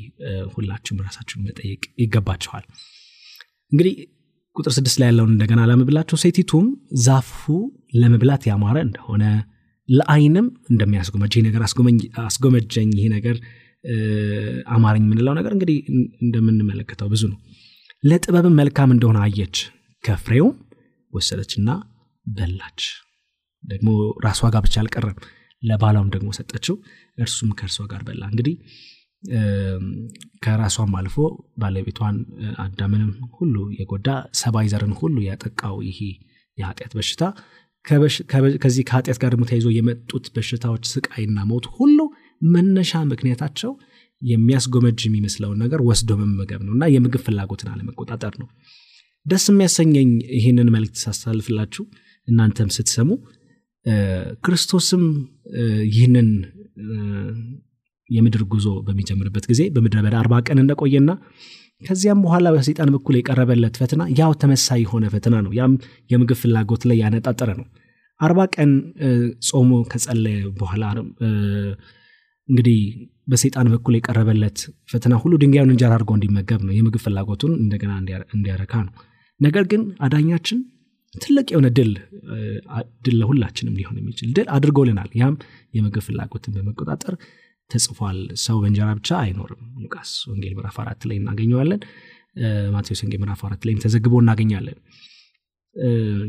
ሁላችሁም 0.55 1.03
ራሳችሁን 1.07 1.45
መጠየቅ 1.49 1.83
ይገባቸዋል 2.03 2.65
እንግዲህ 3.73 3.95
ቁጥር 4.57 4.73
ስድስት 4.77 4.99
ላይ 5.01 5.09
ያለውን 5.11 5.33
እንደገና 5.35 5.61
ላምብላቸው 5.71 6.19
ሴቲቱም 6.23 6.67
ዛፉ 7.03 7.43
ለመብላት 7.95 8.43
ያማረ 8.51 8.77
እንደሆነ 8.87 9.25
ለአይንም 9.89 10.47
እንደሚያስጎመጅ 10.71 11.33
ይህ 11.37 11.45
ነገር 11.49 11.63
አስጎመጀኝ 12.25 12.91
ይህ 12.99 13.09
ነገር 13.17 13.37
አማርኝ 14.75 15.05
የምንለው 15.07 15.35
ነገር 15.39 15.53
እንግዲህ 15.57 15.77
እንደምንመለከተው 16.25 17.09
ብዙ 17.13 17.23
ነው። 17.33 17.39
ለጥበብም 18.05 18.57
መልካም 18.61 18.91
እንደሆነ 18.95 19.19
አየች 19.27 19.57
ከፍሬውም 20.05 20.57
ወሰደችና 21.13 21.69
በላች። 22.27 22.81
ደግሞ 23.65 23.89
ራሷ 24.27 24.41
ጋር 24.55 24.63
ብቻ 24.67 24.77
አልቀረም 24.83 25.17
ለባሏም 25.63 26.09
ደግሞ 26.15 26.29
ሰጠችው 26.39 26.75
እርሱም 27.19 27.51
ከእርሷ 27.59 27.87
ጋር 27.93 28.03
በላ። 28.09 28.23
እንግዲህ 28.33 28.55
ከራሷም 30.45 30.93
አልፎ 30.99 31.17
ባለቤቷን 31.61 32.17
አዳምንም 32.65 33.09
ሁሉ 33.39 33.57
የጎዳ 33.79 34.09
ሰባይ 34.41 34.67
ዘርን 34.73 34.93
ሁሉ 35.01 35.17
ያጠቃው 35.29 35.77
ይሄ 35.89 36.01
የኃጢአት 36.59 36.93
በሽታ 36.99 37.23
ከዚህ 38.63 38.85
ከኃጢአት 38.89 39.19
ጋር 39.23 39.31
ደግሞ 39.35 39.45
ተይዞ 39.51 39.69
የመጡት 39.75 40.25
በሽታዎች 40.35 40.85
ስቃይና 40.93 41.39
ሞት 41.51 41.67
ሁሉ 41.77 41.99
መነሻ 42.47 43.01
ምክንያታቸው 43.11 43.73
የሚያስጎመጅ 44.23 45.01
የሚመስለውን 45.07 45.59
ነገር 45.65 45.81
ወስዶ 45.89 46.13
መመገብ 46.21 46.61
ነው 46.67 46.73
እና 46.77 46.85
የምግብ 46.95 47.23
ፍላጎትን 47.27 47.69
አለመቆጣጠር 47.73 48.35
ነው። 48.41 48.49
ደስ 49.27 49.45
የሚያሰኘኝ 49.51 50.11
ይህንን 50.37 50.69
መልክት 50.75 50.97
ሳስተላልፍላችሁ 51.05 51.85
እናንተም 52.29 52.71
ስትሰሙ 52.77 53.11
ክርስቶስም 54.45 55.05
ይህንን 55.91 56.29
የምድር 58.11 58.43
ጉዞ 58.53 58.67
በሚጀምርበት 58.87 59.45
ጊዜ 59.51 59.63
በምድረ 59.75 59.99
በዳ 60.05 60.17
አርባ 60.23 60.35
ቀን 60.47 60.61
እንደቆየና 60.63 61.11
ከዚያም 61.83 62.23
በኋላ 62.25 62.47
በሰይጣን 62.55 62.91
በኩል 62.95 63.15
የቀረበለት 63.19 63.75
ፈተና 63.81 64.03
ያው 64.21 64.33
ተመሳይ 64.43 64.81
የሆነ 64.85 65.05
ፈተና 65.13 65.35
ነው። 65.47 65.53
ያም 65.59 65.73
የምግብ 66.11 66.39
ፍላጎት 66.41 66.83
ላይ 66.91 66.97
ያነጣጠረ 67.03 67.51
ነው። 67.61 67.67
አርባ 68.21 68.41
ቀን 68.55 68.71
ጾሞ 69.49 69.73
ከጸለየ 69.91 70.39
በኋላ 70.61 70.85
እንግዲህ 72.49 72.79
በሰይጣን 73.29 73.67
በኩል 73.73 73.95
የቀረበለት 73.97 74.59
ፈተና 74.93 75.15
ሁሉ 75.23 75.33
ድንጋዩን 75.43 75.73
እንጀራ 75.75 75.93
አድርጎ 75.97 76.13
እንዲመገብ 76.17 76.61
ነው። 76.67 76.75
የምግብ 76.77 77.03
ፍላጎቱን 77.05 77.53
እንደገና 77.63 77.93
እንዲያረካ 78.37 78.75
ነው። 78.87 78.93
ነገር 79.41 79.65
ግን 79.73 79.83
አዳኛችን 80.05 80.61
ትልቅ 81.15 81.47
የሆነ 81.53 81.67
ድል 81.77 81.91
ድል 83.05 83.17
ለሁላችንም 83.21 83.77
ሊሆን 83.79 83.99
የሚችል 84.01 84.31
ድል 84.37 84.49
አድርጎልናል። 84.57 85.11
ያም 85.21 85.35
የምግብ 85.75 86.05
ፍላጎትን 86.07 86.55
በመቆጣጠር 86.57 87.15
ተጽፏል። 87.71 88.19
ሰው 88.45 88.57
በእንጀራ 88.63 88.89
ብቻ 88.99 89.11
አይኖርም። 89.23 89.63
ሉቃስ 89.83 90.13
ወንጌል 90.31 90.55
ምዕራፍ 90.59 90.77
አራት 90.83 91.03
ላይ 91.09 91.17
እናገኘዋለን። 91.21 91.81
ማቴዎስ 92.75 93.01
ወንጌል 93.05 93.21
ምዕራፍ 93.23 93.41
አራት 93.49 93.63
ላይም 93.67 93.81
ተዘግቦ 93.85 94.15
እናገኛለን። 94.23 94.79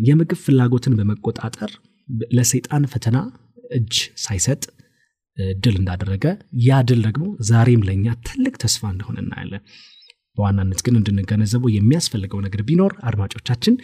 የምግብ 0.07 0.39
ፍላጎትን 0.43 0.95
በመቆጣጠር 0.99 1.71
ለሰይጣን 2.37 2.83
ፈተና 2.93 3.17
እጅ 3.71 3.95
ሳይሰጥ 4.23 4.61
ድል 5.57 5.75
እንዳደረገ 5.79 6.25
ያ 6.65 6.79
ድል 6.87 7.01
ደግሞ 7.07 7.25
ዛሬም 7.49 7.83
ለእኛ 7.87 8.15
ትልቅ 8.27 8.53
ተስፋ 8.63 8.81
እንደሆነ 8.93 9.17
እናያለን። 9.23 9.63
በዋናነት 10.37 10.79
ግን 10.85 10.97
እንድንገነዘበው 10.99 11.71
የሚያስፈልገው 11.75 12.39
ነገር 12.45 12.61
ቢኖር 12.67 12.93
አድማጮቻችን 13.09 13.75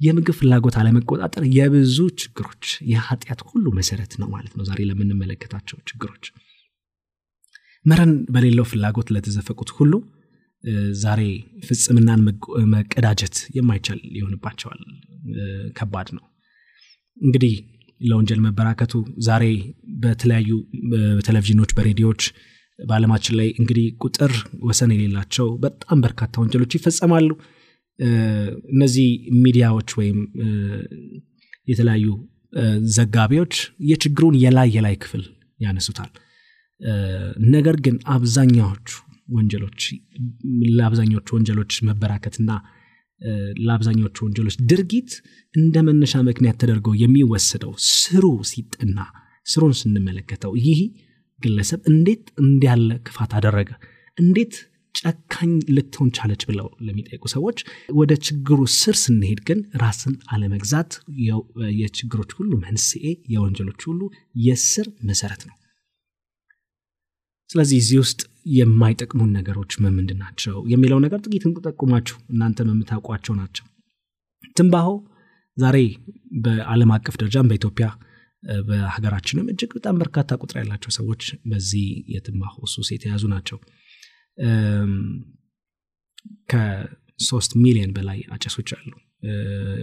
የምግብ 0.00 0.36
ፍላጎት 0.38 0.74
አለመቆጣጠር 0.80 1.44
የብዙ 1.56 1.98
ችግሮች 2.22 2.64
የኃጢአት 2.90 3.40
ሁሉ 3.50 3.66
መሰረት 3.78 4.12
ነው 4.22 4.28
ማለት 4.34 4.52
ነው። 4.58 4.64
ዛሬ 4.68 4.80
ለምንመለከታቸው 4.90 5.78
ችግሮች 5.90 6.24
መረን 7.86 8.12
በሌለው 8.34 8.66
ፍላጎት 8.70 9.08
ለተዘፈቁት 9.14 9.70
ሁሉ 9.76 9.92
ዛሬ 11.00 11.20
ፍጽምናን 11.66 12.20
መቀዳጀት 12.72 13.36
የማይቻል 13.56 14.00
ይሆንባቸዋል። 14.16 14.80
ከባድ 15.76 16.08
ነው። 16.16 16.24
እንግዲህ 17.20 17.54
ለወንጀል 18.00 18.40
መበራከቱ 18.46 18.94
ዛሬ 19.26 19.44
በተለያዩ 20.02 20.50
በቴሌቪዥኖች 20.90 21.70
በሬዲዮዎች 21.76 22.22
በአለማችን 22.78 23.36
ላይ 23.38 23.48
እንግዲህ 23.60 23.86
ቁጥር 24.04 24.32
ወሰን 24.62 24.90
የሌላቸው 24.94 25.46
በጣም 25.62 26.00
በርካታ 26.00 26.40
ወንጀሎች 26.42 26.72
ይፈጸማሉ። 26.76 27.28
እነዚህ 28.72 29.06
ሚዲያዎች 29.44 29.90
ወይም 30.00 30.18
የተለያዩ 31.68 32.08
ዘጋቢዎች 32.96 33.54
የችግሩን 33.90 34.34
የላይ 34.42 34.68
የላይ 34.76 34.94
ክፍል 34.96 35.22
ያነሱታል 35.60 36.10
ነገር 37.54 37.76
ግን 37.84 37.96
አብዛኛዎቹ 38.14 38.88
ወንጀሎች 39.28 39.80
ለአብዛኞቹ 40.76 41.28
ወንጀሎች 41.36 41.72
መበራከትና 41.88 42.50
ለአብዛኞቹ 43.66 44.16
ወንጀሎች 44.26 44.56
ድርጊት 44.70 45.10
እንደ 45.54 45.76
መነሻ 45.86 46.14
ምክንያት 46.28 46.56
ተደርገው 46.62 46.94
የሚወሰደው 47.02 47.72
ስሩ 47.90 48.24
ሲጠና 48.50 48.98
ስሩን 49.46 49.74
ስንመለከተው 49.80 50.52
ይህ 50.66 50.80
ግለሰብ 51.40 51.80
እንዴት 51.92 52.24
እንዲያለ 52.42 52.90
ክፋት 53.06 53.32
አደረገ? 53.38 53.70
እንዴት 54.18 54.54
ጨካኝ 54.94 55.52
ልትሆን 55.76 56.08
ቻለች? 56.16 56.42
ብለው 56.48 56.68
ለሚጠይቁ 56.86 57.24
ሰዎች 57.34 57.58
ወደ 57.98 58.12
ችግሩ 58.26 58.60
ስር 58.76 58.96
ስንሄድ 59.02 59.40
ግን 59.48 59.58
ራስን 59.82 60.14
አለመግዛት 60.32 60.92
የችግሮች 61.80 62.32
ሁሉ 62.38 62.52
መንስኤ 62.64 63.04
የወንጀሎች 63.34 63.82
ሁሉ 63.90 64.00
የስር 64.46 64.88
መሰረት 65.10 65.42
ነው 65.48 65.56
ስለዚህ 67.50 67.78
እዚህ 67.82 67.98
ውስጥ 68.02 68.20
የማይጠቅሙን 68.52 69.30
ነገሮች 69.36 69.72
ምንድን 69.82 70.18
ናቸው 70.22 70.56
የሚለው 70.72 70.98
ነገር 71.04 71.18
ጥቂት 71.24 71.44
እንጠቁማችሁ 71.48 72.16
እናንተም 72.32 72.68
የምታውቋቸው 72.72 73.34
ናቸው። 73.40 73.64
ትንባሆ 74.56 74.88
ዛሬ 75.56 75.76
በአለም 76.44 76.90
አቀፍ 76.96 77.14
ደረጃም 77.20 77.48
በኢትዮጵያ 77.50 77.86
በሀገራችንም 78.66 79.46
እጅግ 79.52 79.70
በጣም 79.76 79.96
በርካታ 80.00 80.36
ቁጥር 80.42 80.56
ያላቸው 80.60 80.90
ሰዎች 80.96 81.22
በዚህ 81.50 81.86
የትንባሆ 82.14 82.56
ሱስ 82.72 82.88
የተያዙ 82.94 83.24
ናቸው። 83.32 83.58
ከሶስት 86.50 87.52
ሚሊዮን 87.62 87.92
በላይ 87.96 88.18
አጨሶች 88.34 88.70
አሉ። 88.76 88.92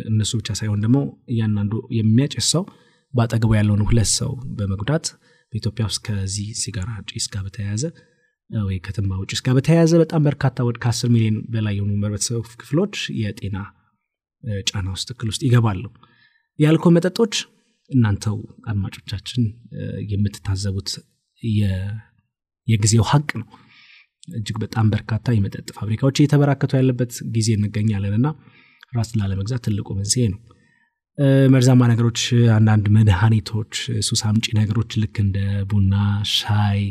እነሱ 0.09 0.31
ብቻ 0.39 0.49
ሳይሆን 0.59 0.81
ደግሞ 0.85 0.97
እያንዳንዱ 1.33 1.73
የሚያጨስ 1.97 2.47
ሰው 2.53 2.63
በአጠገቡ 3.13 3.51
ያለውን 3.57 3.83
ሁለት 3.87 4.09
ሰው 4.19 4.31
በመጉዳት 4.57 5.05
በኢትዮጵያ 5.53 5.83
ውስጥ 5.89 6.01
ከዚህ 6.05 6.47
ሲጋራ 6.59 6.89
ጭስ 7.09 7.25
ጋር 7.33 7.41
በተያያዘ 7.47 7.83
ወይ 8.49 8.77
ከትንባሆ 8.85 9.21
ጭስ 9.29 9.41
ጋር 9.45 9.53
በተያያዘ 9.57 9.93
በጣም 10.01 10.21
በርካታ 10.27 10.63
ወደ 10.67 10.77
ከአስር 10.83 11.09
ሚሊዮን 11.13 11.37
በላይ 11.53 11.73
የሆኑ 11.77 11.91
ህብረተሰብ 11.97 12.47
ክፍሎች 12.61 12.95
የጤና 13.21 13.57
ጫና 14.69 14.87
ውስጥ 14.95 15.07
እክል 15.13 15.27
ውስጥ 15.31 15.41
ይገባሉ። 15.47 15.83
የአልኮል 16.59 16.93
መጠጦች 16.97 17.35
እናንተው 17.89 18.37
አድማጮቻችን 18.71 19.43
የምትታዘቡት 20.11 20.89
የጊዜው 22.67 23.05
ሀቅ 23.11 23.29
ነው። 23.41 23.47
እጅግ 24.31 24.57
በጣም 24.63 24.85
በርካታ 24.93 25.33
የመጠጥ 25.35 25.67
ፋብሪካዎች 25.77 26.17
እየተበራከቱ 26.19 26.71
ያለበት 26.79 27.13
ጊዜ 27.35 27.49
እንገኛለን 27.57 28.13
እና 28.19 28.27
ራስ 28.97 29.09
ላለመግዛት 29.19 29.61
ትልቁ 29.67 29.89
መንስኤ 29.97 30.25
ነው 30.33 30.39
መርዛማ 31.47 31.81
ነገሮች 31.91 32.19
አንዳንድ 32.55 32.85
መድኃኒቶች 32.95 33.73
ሱስ 34.07 34.21
አምጪ 34.29 34.45
ነገሮች 34.59 34.91
ልክ 35.01 35.15
እንደ 35.23 35.37
ቡና 35.71 35.95
ሻይ 36.31 36.81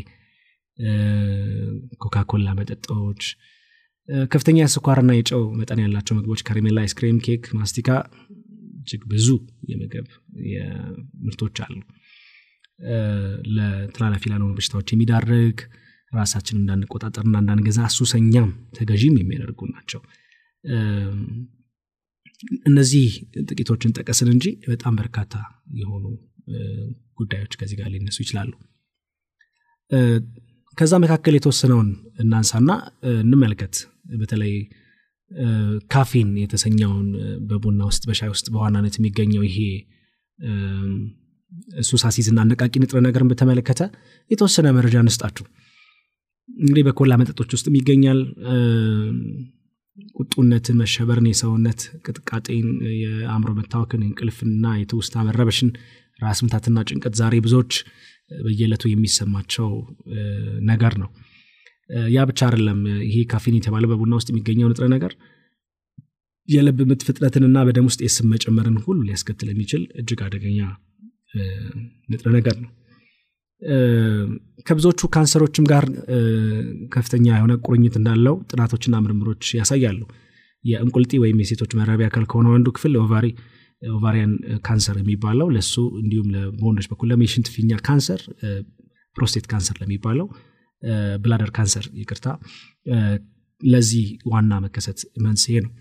ኮካኮላ 2.03 2.49
መጠጦች 2.59 3.23
ከፍተኛ 4.31 4.59
የስኳርና 4.63 5.11
የጨው 5.17 5.43
መጠን 5.59 5.83
ያላቸው 5.85 6.15
ምግቦች 6.19 6.41
ከረሜላ 6.47 6.79
አይስክሬም 6.85 7.19
ኬክ 7.27 7.45
ማስቲካ 7.59 7.89
እጅግ 8.79 9.03
ብዙ 9.13 9.27
የምግብ 9.73 10.07
ምርቶች 11.27 11.59
አሉ። 11.65 11.75
ለተላላፊ 13.57 14.23
ላልሆኑ 14.31 14.53
በሽታዎች 14.57 14.89
የሚዳርግ 14.93 15.59
ራሳችን 16.13 16.59
እንዳንቆጣጠርና 16.61 17.37
እንዳንገዛ 17.43 17.81
ሱሰኛም 17.97 18.49
ተገዢም 18.79 19.15
የሚያደርጉ 19.21 19.61
ናቸው 19.75 20.01
እነዚህ 22.69 23.09
ጥቂቶችን 23.49 23.95
ጠቀስን 23.99 24.29
እንጂ 24.35 24.47
በጣም 24.67 24.95
በርካታ 25.01 25.35
የሆኑ 25.81 26.05
ጉዳዮች 27.21 27.53
ከዚህ 27.61 27.77
ጋር 27.81 27.89
ሊነሱ 27.95 28.19
ይችላሉ። 28.25 28.53
ከዛ 30.79 30.93
መካከል 31.05 31.35
የተወሰነውን 31.37 31.89
እናንሳና 32.19 32.71
እንመልከት። 33.23 33.75
በተለይ 34.21 34.55
ካፊን 35.93 36.31
የተሰኘውን 36.43 37.07
በቡና 37.49 37.83
ውስጥ 37.91 38.03
በሻይ 38.09 38.31
ውስጥ 38.33 38.47
በዋናነት 38.55 38.95
የሚገኘው 38.99 39.45
ይሄ 39.49 39.59
ሱስ 41.89 42.03
አነቃቂ 42.43 42.75
ንጥረ 42.83 42.99
ነገርን 43.07 43.31
በተመለከተ 43.33 43.81
የተወሰነ 44.31 44.67
መረጃ 44.79 44.97
እንስጣችሁ። 45.05 45.45
እንግዲህ 46.49 46.85
በኮላ 46.87 47.13
መጠጦች 47.21 47.51
ውስጥም 47.57 47.77
ይገኛል 47.79 48.21
ቁጡነትን 50.19 50.77
መሸበርን 50.81 51.27
የሰውነት 51.31 51.81
ቅጥቃጤን 52.05 52.69
የአእምሮ 53.03 53.51
መታወክን 53.59 54.03
እንቅልፍና 54.07 54.67
የትውስታ 54.79 55.25
መረበሽን 55.27 55.71
ራስ 56.21 56.39
ምታትና 56.45 56.79
ጭንቀት 56.89 57.15
ዛሬ 57.21 57.35
ብዙዎች 57.45 57.73
በየዕለቱ 58.39 58.83
የሚሰማቸው 58.91 59.71
ነገር 60.71 60.95
ነው። 61.03 61.11
ያ 62.11 62.25
ብቻ 62.29 62.41
አይደለም። 62.49 62.79
ይሄ 63.07 63.17
ካፊን 63.33 63.57
የተባለ 63.59 63.85
በቡና 63.91 64.13
ውስጥ 64.19 64.29
የሚገኘው 64.33 64.71
ንጥረ 64.73 64.87
ነገር 64.95 65.13
የልብ 66.49 66.79
ምት 66.91 67.03
ፍጥነትንና 67.07 67.59
በደም 67.67 67.89
ውስጥ 67.89 68.01
የስብ 68.05 68.27
መጨመርን 68.33 68.79
ሁሉ 68.85 68.99
ሊያስከትል 69.09 69.51
የሚችል 69.53 69.83
እጅግ 70.01 70.21
አደገኛ 70.27 70.61
ንጥረ 72.11 72.29
ነገር 72.39 72.57
ነው 72.63 72.71
ከብዙዎቹ 74.67 75.01
ካንሰሮችም 75.15 75.65
ጋር 75.73 75.85
ከፍተኛ 76.95 77.27
የሆነ 77.33 77.53
ቁርኝት 77.67 77.95
እንዳለው 78.01 78.35
ጥናቶችና 78.51 78.97
ምርምሮች 79.05 79.45
ያሳያሉ። 79.59 80.01
የእንቁልጢ 80.65 81.13
ወይም 81.23 81.39
የሴቶች 81.43 81.73
መራቢያ 81.79 82.09
አካል 82.11 82.25
ከሆነው 82.31 82.53
አንዱ 82.57 82.69
ክፍል 82.77 82.93
ovary 83.03 83.27
ovarian 83.93 84.33
cancer 84.67 84.97
የሚባለው 85.01 85.49
ለሱ 85.55 85.73
እንዲሁም 86.01 86.29
በወንዶች 86.59 86.87
በኩል 86.93 87.13
የሽንት 87.25 87.49
ፊኛ 87.55 87.79
ካንሰር 87.87 88.21
prostate 89.17 89.47
cancer 89.53 89.77
ለሚባለው 89.83 90.27
bladder 91.25 91.51
cancer 91.57 91.87
ይቅርታ 92.03 92.27
ለዚህ 93.63 94.05
ዋና 94.33 94.53
መከሰት 94.65 95.01
መንስኤ 95.27 95.57
ነው 95.65 95.73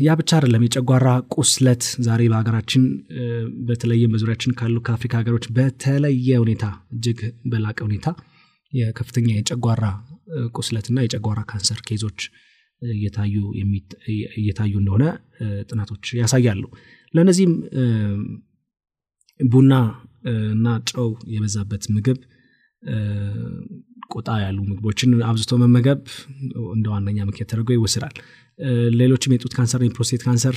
ያ 0.00 0.14
ብቻ 0.18 0.30
አይደለም። 0.36 0.62
የጨጓራ 0.64 1.08
ቁስለት 1.34 1.82
ዛሬ 2.06 2.22
በሀገራችን 2.30 2.84
በተለይም 3.68 4.12
በዙሪያችን 4.14 4.54
ካሉ 4.58 4.76
ከአፍሪካ 4.86 5.14
ሀገሮች 5.20 5.44
በተለየ 5.56 6.38
ሁኔታ 6.42 6.64
እጅግ 6.94 7.20
በላቀ 7.50 7.78
ሁኔታ 7.86 8.08
የከፍተኛ 8.72 9.28
የጨጓራ 9.36 9.84
ቁስለትና 10.56 11.04
የጨጓራ 11.04 11.40
ካንሰር 11.50 11.80
ኬዞች 11.88 12.20
እየታዩ 14.36 14.74
እንደሆነ 14.80 15.04
ጥናቶች 15.70 16.04
ያሳያሉ። 16.20 16.64
ለእነዚህም 17.14 17.54
ቡና 19.40 19.72
እና 20.52 20.68
ጨው 20.90 21.08
የበዛበት 21.32 21.84
ምግብ 21.94 22.18
ቆጣ 24.10 24.28
ያሉ 24.42 24.58
ምግቦችን 24.68 25.10
አብዝቶ 25.28 25.52
መመገብ 25.62 26.00
እንደ 26.74 26.86
ዋነኛ 26.92 27.18
ምክንያት 27.28 27.48
ተደርጎ 27.52 27.70
ይወስዳል 27.76 28.14
ሌሎችም 29.00 29.34
የጡት 29.34 29.52
ካንሰር 29.58 29.82
የፕሮስቴት 29.86 30.22
ካንሰር 30.26 30.56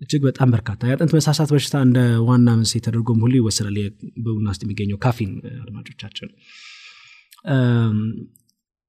እጅግ 0.00 0.22
በጣም 0.28 0.48
በርካታ 0.54 0.80
የአጥንት 0.88 1.12
መሳሳት 1.16 1.50
በሽታ 1.54 1.74
እንደ 1.86 1.98
ዋና 2.28 2.48
መንስኤ 2.58 2.78
ተደርጎም 2.86 3.18
ሁሉ 3.24 3.34
ይወሰዳል 3.40 3.76
በቡና 4.24 4.46
ውስጥ 4.52 4.62
የሚገኘው 4.66 4.98
ካፊን 5.04 5.32
አድማጮቻችን። 5.62 6.30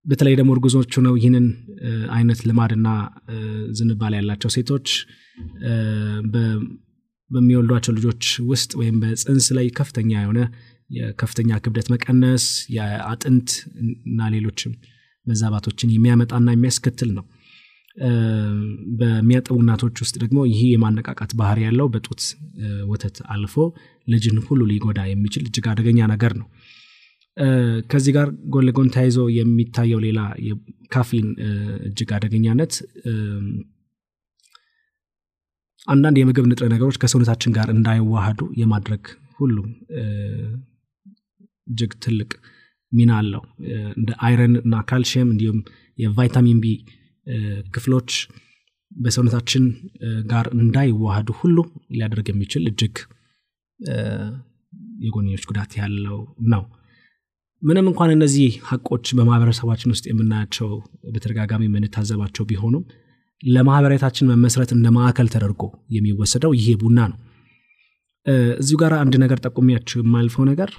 በተለይ 0.05 0.33
ደግሞ 0.39 0.51
እርጉዞቹ 0.55 1.01
ነው 1.05 1.13
ይህንን 1.19 1.45
አይነት 2.15 2.39
ልማድና 2.49 2.87
ዝንባሌ 3.77 4.13
ያላቸው 4.19 4.49
ሴቶች 4.55 4.87
በሚወልዷቸው 7.31 7.93
ልጆች 7.97 8.23
ውስጥ 8.49 8.71
ወይም 8.79 8.95
በፅንስ 9.03 9.47
ላይ 9.57 9.67
ከፍተኛ 9.77 10.11
የሆነ 10.23 10.39
የከፍተኛ 10.89 11.59
ክብደት 11.63 11.87
መቀነስ 11.93 12.45
የአጥንት 12.75 13.49
እና 14.07 14.29
ሌሎችም 14.35 14.73
መዛባቶችን 15.27 15.93
የሚያመጣና 15.93 16.47
የሚያስከትል 16.53 17.11
ነው። 17.17 17.25
በሚያጠቡ 18.99 19.55
እናቶች 19.63 19.97
ውስጥ 20.03 20.15
ደግሞ 20.23 20.39
ይህ 20.49 20.61
የማነቃቃት 20.69 21.31
ባህሪ 21.39 21.59
ያለው 21.65 21.87
በጡት 21.93 22.21
ወተት 22.91 23.17
አልፎ 23.33 23.55
ልጅን 24.07 24.37
ሁሉ 24.47 24.61
ሊጎዳ 24.71 25.01
የሚችል 25.09 25.43
እጅግ 25.49 25.67
አደገኛ 25.71 25.99
ነገር 26.13 26.33
ነው። 26.39 26.47
ከዚህ 27.91 28.11
ጋር 28.17 28.27
ጎን 28.53 28.65
ለጎን 28.67 28.89
ተያይዞ 28.95 29.19
የሚታየው 29.37 29.99
ሌላ 30.05 30.19
የካፊን 30.47 31.27
እጅግ 31.87 32.09
አደገኛነት 32.17 32.73
አንዳንድ 35.87 36.17
የምግብ 36.19 36.45
ንጥረ 36.49 36.65
ነገሮች 36.73 36.97
ከሰውነታችን 37.01 37.55
ጋር 37.55 37.69
እንዳይዋሃዱ 37.73 38.41
የማድረግ 38.59 39.05
ሁሉ 39.39 39.55
እጅግ 41.67 41.91
ትልቅ 42.03 42.31
ሚና 42.91 43.11
አለው። 43.19 43.43
እንደ 43.97 44.09
iron 44.25 44.55
እና 44.61 44.75
ካልሽየም 44.89 45.29
እንዲሁም 45.33 45.59
የ 45.99 46.13
vitamin 46.13 46.59
B 46.63 46.67
ክፍሎች 47.73 48.11
በሰውነታችን 48.95 49.63
ጋር 50.31 50.45
እንዳይዋሃዱ 50.55 51.29
ሁሉ 51.39 51.57
ሊያደርግ 51.93 52.27
የሚችል 52.31 52.63
እጅግ 52.71 52.95
የጎንዮሽ 54.99 55.43
ጉዳት 55.49 55.71
ያለው 55.79 56.19
ነው። 56.53 56.63
ምንም 57.61 57.85
እንኳን 57.89 58.11
እነዚህ 58.15 58.51
ሀቆች 58.69 59.05
በማህበረሰባችን 59.17 59.91
ውስጥ 59.93 60.05
የምናያቸው 60.09 60.69
በተደጋጋሚ 61.13 61.63
የምንታዘባቸው 61.67 62.43
ቢሆኑም 62.49 62.83
ለማህበራችን 63.43 64.29
መመስረት 64.31 64.69
እንደ 64.75 64.87
ማዕከል 64.95 65.27
ተደርጎ 65.33 65.63
የሚወሰደው 65.95 66.51
ይሄ 66.59 66.67
ቡና 66.81 66.99
ነው። 67.11 67.19
እዚሁ 68.59 68.75
ጋር 68.81 68.93
አንድ 68.99 69.13
ነገር 69.23 69.39
ጠቁሚያቸው 69.45 69.97
የማልፈው 70.01 70.43
ነገር 70.51 70.69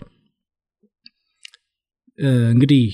እንግዲህ 2.48 2.84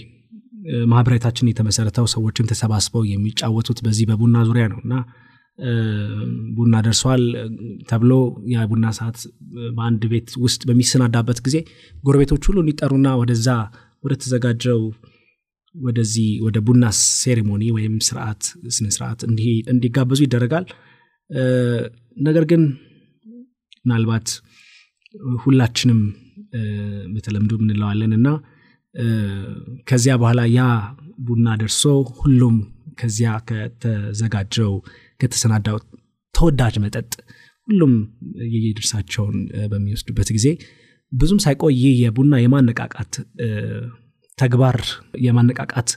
ማህበሬታችን 0.91 1.51
የተመሰረተው 1.51 2.07
ሰዎችም 2.15 2.49
ተሰባስበው 2.51 3.03
የሚጫወቱት 3.11 3.79
በዚህ 3.85 4.07
በቡና 4.11 4.39
ዙሪያ 4.49 4.65
ነው 4.73 4.81
እና 4.85 4.95
ቡና 6.57 6.75
ደርሷል 6.87 7.23
ተብሎ 7.89 8.13
የቡና 8.53 8.87
ሰዓት 8.99 9.19
በአንድ 9.77 10.03
ቤት 10.13 10.29
ውስጥ 10.45 10.61
በሚሰናዳበት 10.69 11.39
ጊዜ 11.47 11.57
ጎረቤቶች 12.05 12.45
ሁሉ 12.49 12.59
እንዲጠሩና 12.65 13.09
ወደዛ 13.21 13.49
ወደ 14.05 14.15
ተዘጋጀው 14.23 14.81
ወደዚህ 15.75 16.29
ወደ 16.47 16.59
ቡና 16.69 16.85
ሴሪሞኒ 17.17 17.65
ወይም 17.77 17.97
ስርዓት 18.07 18.43
ስነስርዓት 18.77 19.21
እንዲጋበዙ 19.73 20.21
ይደረጋል። 20.27 20.65
ነገር 22.21 22.45
ግን 22.53 22.63
ምናልባት 23.85 24.29
ሁላችንም 25.45 26.01
በተለምዶ 27.15 27.53
ምንለዋለን 27.63 28.13
እና 28.19 28.29
ከዚያ 29.89 30.15
በኋላ 30.21 30.41
ያ 30.57 30.63
ቡና 31.27 31.49
ደርሶ 31.61 31.83
ሁሉም 32.19 32.57
ከዚያ 33.01 33.31
ከተዘጋጀው 33.49 34.73
ከተሰናዳው 35.21 35.77
ተወዳጅ 36.35 36.75
መጠጥ 36.85 37.11
ሁሉም 37.69 37.93
የየድርሳቸውን 38.55 39.37
በሚወስዱበት 39.73 40.29
ጊዜ 40.37 40.47
ብዙም 41.13 41.41
ሳይቆይ 41.45 41.75
ይህ 41.83 41.95
የቡና 42.03 42.35
የማነቃቃት 42.43 43.15
ተግባር 44.39 44.77
የማነቃቃት 45.25 45.91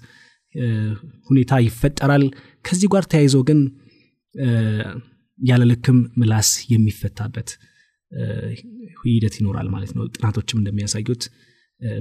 ሁኔታ 1.29 1.51
ይፈጠራል። 1.65 2.23
ከዚህ 2.65 2.88
ጋር 2.93 3.03
ተያይዞ 3.12 3.38
ግን 3.49 3.60
ያለ 5.39 5.62
ልክም 5.71 5.99
ምላስ 6.19 6.49
የሚፈታበት 6.73 7.49
ሂደት 9.03 9.36
ይኖራል 9.39 9.67
ማለት 9.75 9.91
ነው። 9.97 10.06
ጥናቶችም 10.15 10.60
እንደሚያሳዩት 10.62 11.23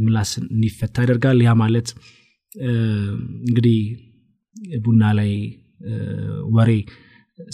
ምላስ 0.01 0.31
እንዲፈታ 0.45 0.97
ያደርጋል። 1.05 1.39
ያ 1.47 1.53
ማለት 1.63 1.89
እንግዲህ 3.43 3.79
ቡና 4.85 5.03
ላይ 5.19 5.31
ወሬ 6.57 6.71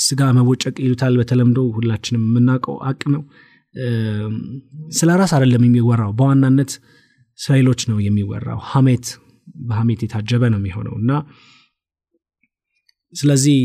ስጋ 0.03 0.23
መቦጨቅ 0.39 0.75
ይሉታል 0.85 1.15
በተለምዶ 1.21 1.59
ሁላችንም 1.77 2.25
የምናውቀው 2.29 2.77
አቅ 2.89 3.01
ነው። 3.15 3.23
ስለ 4.99 5.11
ራስ 5.21 5.33
አይደለም 5.37 5.65
የሚወራው። 5.67 6.13
በዋናነት 6.19 6.71
ስለ 7.39 7.53
ሌሎች 7.61 7.81
ነው 7.91 7.99
የሚወራው። 8.07 8.61
ሀሜት 8.71 9.07
በሀሜት 9.69 10.01
የታጀበ 10.05 10.43
ነው 10.53 10.59
የሚሆነው። 10.61 10.95
እና 11.03 11.11
ስለዚህ 13.13 13.59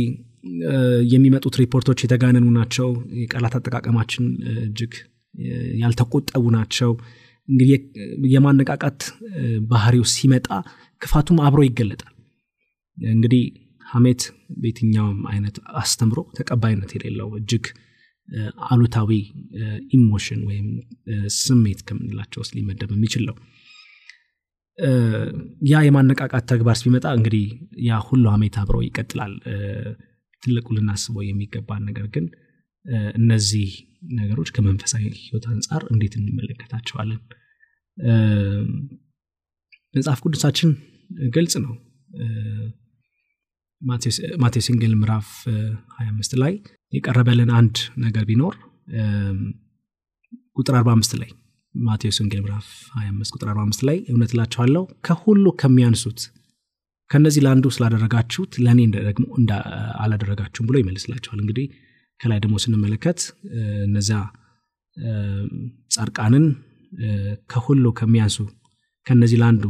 የሚመጡት 1.13 1.55
ሪፖርቶች 1.61 1.99
የተጋነኑ 2.03 2.45
ናቸው። 2.57 2.87
የቃላት 3.21 3.53
አጠቃቀማችን 3.59 4.25
እጅግ 4.63 4.93
ያልተቆጠቡ 5.81 6.43
ናቸው 6.55 6.91
እንግዲህ 7.49 7.71
የማነቃቃት 8.33 9.01
ባህሪው 9.71 10.05
ሲመጣ 10.13 10.47
ክፋቱም 11.01 11.39
አብሮ 11.45 11.61
ይገለጣል። 11.65 12.13
እንግዲህ 12.97 13.43
ሀሜት 13.85 14.21
በየትኛውም 14.59 15.19
አይነት 15.31 15.55
አስተምሮ 15.81 16.19
ተቀባይነት 16.37 16.91
የሌለው 16.95 17.29
እጅግ 17.39 17.65
አሉታዊ 18.67 19.09
ኢሞሽን 19.95 20.41
ወይም 20.49 20.67
ስሜት 21.39 21.79
ከምንላቸው 21.87 22.41
ውስጥ 22.43 22.53
ሊመደብ 22.57 22.91
የሚችል 22.95 23.23
ነው። 23.29 23.35
ያ 25.71 25.81
የማነቃቃት 25.85 26.45
ተግባር 26.51 26.77
ሲመጣ 26.79 27.05
እንግዲህ 27.17 27.43
ያ 27.87 27.99
ሁሉ 28.07 28.23
ሀሜት 28.33 28.55
አብሮ 28.61 28.77
ይቀጥላል። 28.85 29.33
ትልቁ 30.43 30.67
ልናስበው 30.77 31.23
የሚገባን 31.25 31.83
ነገር 31.89 32.07
ግን 32.15 32.25
እነዚህ 33.17 33.69
ነገሮች 34.13 34.49
ከመንፈሳዊ 34.55 35.03
ህይወት 35.19 35.45
አንጻር 35.51 35.83
እንዴት 35.93 36.13
እንመለከታቸዋለን? 36.19 37.19
መጽሐፍ 39.93 40.19
ቅዱሳችን 40.25 40.69
ግልጽ 41.35 41.53
ነው። 41.65 41.73
ማቴዎስ 44.41 44.67
ወንጌል 44.71 44.93
ምዕራፍ 44.95 45.29
25 45.97 46.35
ላይ 46.41 46.53
የቀረበልን 46.93 47.49
አንድ 47.59 47.75
ነገር 48.05 48.23
ቢኖር 48.29 48.55
ቁጥር 50.57 50.75
45 50.79 51.15
ላይ 51.21 51.29
ማቴዎስ 51.75 52.17
ወንጌል 52.21 52.41
ምዕራፍ 52.45 52.67
25 52.97 53.35
ቁጥር 53.35 53.47
45 53.53 53.83
ላይ 53.89 53.97
እውነት 54.13 54.31
እላችኋለሁ 54.35 54.83
ከሁሉ 55.07 55.45
ከሚያንሱት 55.61 56.19
ከነዚህ 57.09 57.41
ለአንዱ 57.45 57.65
ስላደረጋችሁት 57.75 58.53
ለእኔ 58.65 58.79
ደግሞ 59.09 59.25
አላደረጋችሁም 60.03 60.67
ብሎ 60.69 60.77
ይመልስላቸዋል 60.81 61.39
እንግዲህ 61.43 61.65
ከላይ 62.23 62.39
ደግሞ 62.43 62.55
ስንመለከት 62.63 63.19
እነዚያ 63.87 64.19
ጻድቃንን 65.91 66.45
ከሁሉ 67.51 67.85
ከሚያንሱ 67.99 68.37
ከነዚህ 69.07 69.37
ለአንዱ 69.41 69.63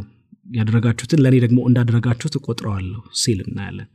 ያደረጋችሁትን 0.55 1.19
ለእኔ 1.23 1.35
ደግሞ 1.43 1.59
እንዳደረጋችሁት 1.69 2.33
እቆጥረዋለሁ 2.39 3.01
ሲል 3.21 3.39
እናያለን። 3.45 3.89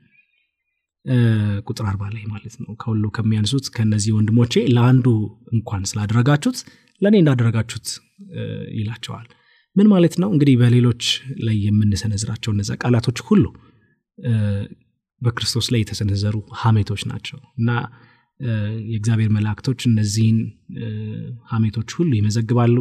ቁጥር 1.68 1.84
አርባ 1.90 2.02
ላይ 2.14 2.24
ማለት 2.32 2.54
ነው። 2.62 2.70
ከሁሉ 2.80 3.04
ከሚያንሱት 3.16 3.66
ከነዚህ 3.76 4.12
ወንድሞቼ 4.16 4.54
ለአንዱ 4.74 5.06
እንኳን 5.52 5.82
ስላደረጋችሁት 5.90 6.58
ለእኔ 7.02 7.14
እንዳደረጋችሁት 7.22 7.88
ይላቸዋል። 8.78 9.26
ምን 9.76 9.86
ማለት 9.92 10.14
ነው? 10.22 10.28
እንግዲህ 10.34 10.54
በሌሎች 10.62 11.02
ላይ 11.46 11.56
የምንሰነዝራቸው 11.66 12.50
እነዚ 12.54 12.70
ቃላቶች 12.82 13.18
ሁሉ 13.28 13.44
በክርስቶስ 15.20 15.66
ላይ 15.72 15.80
የተሰነዘሩ 15.82 16.36
ሀሜቶች 16.62 17.02
ናቸው 17.12 17.38
እና 17.60 17.70
የእግዚአብሔር 18.90 19.30
መላእክቶች 19.36 19.80
እነዚህን 19.86 20.38
ሀሜቶች 21.50 21.90
ሁሉ 21.98 22.10
ይመዘግባሉ። 22.16 22.76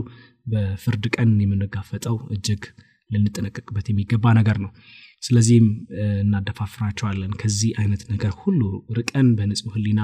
በፍርድ 0.45 1.05
ቀን 1.15 1.31
የምንጋፈጠው 1.43 2.17
እጅግ 2.31 2.63
ልንጠነቀቅበት 3.09 3.87
የሚገባ 3.89 4.33
ነገር 4.39 4.57
ነው። 4.63 4.71
ስለዚህም 5.23 5.67
እናደፋፍራቸዋለን። 6.17 7.31
ከዚህ 7.33 7.71
አይነት 7.79 8.01
ነገር 8.11 8.33
ሁሉ 8.41 8.61
ርቀን 8.97 9.27
በንጹህ 9.35 9.73
ህሊና 9.75 10.01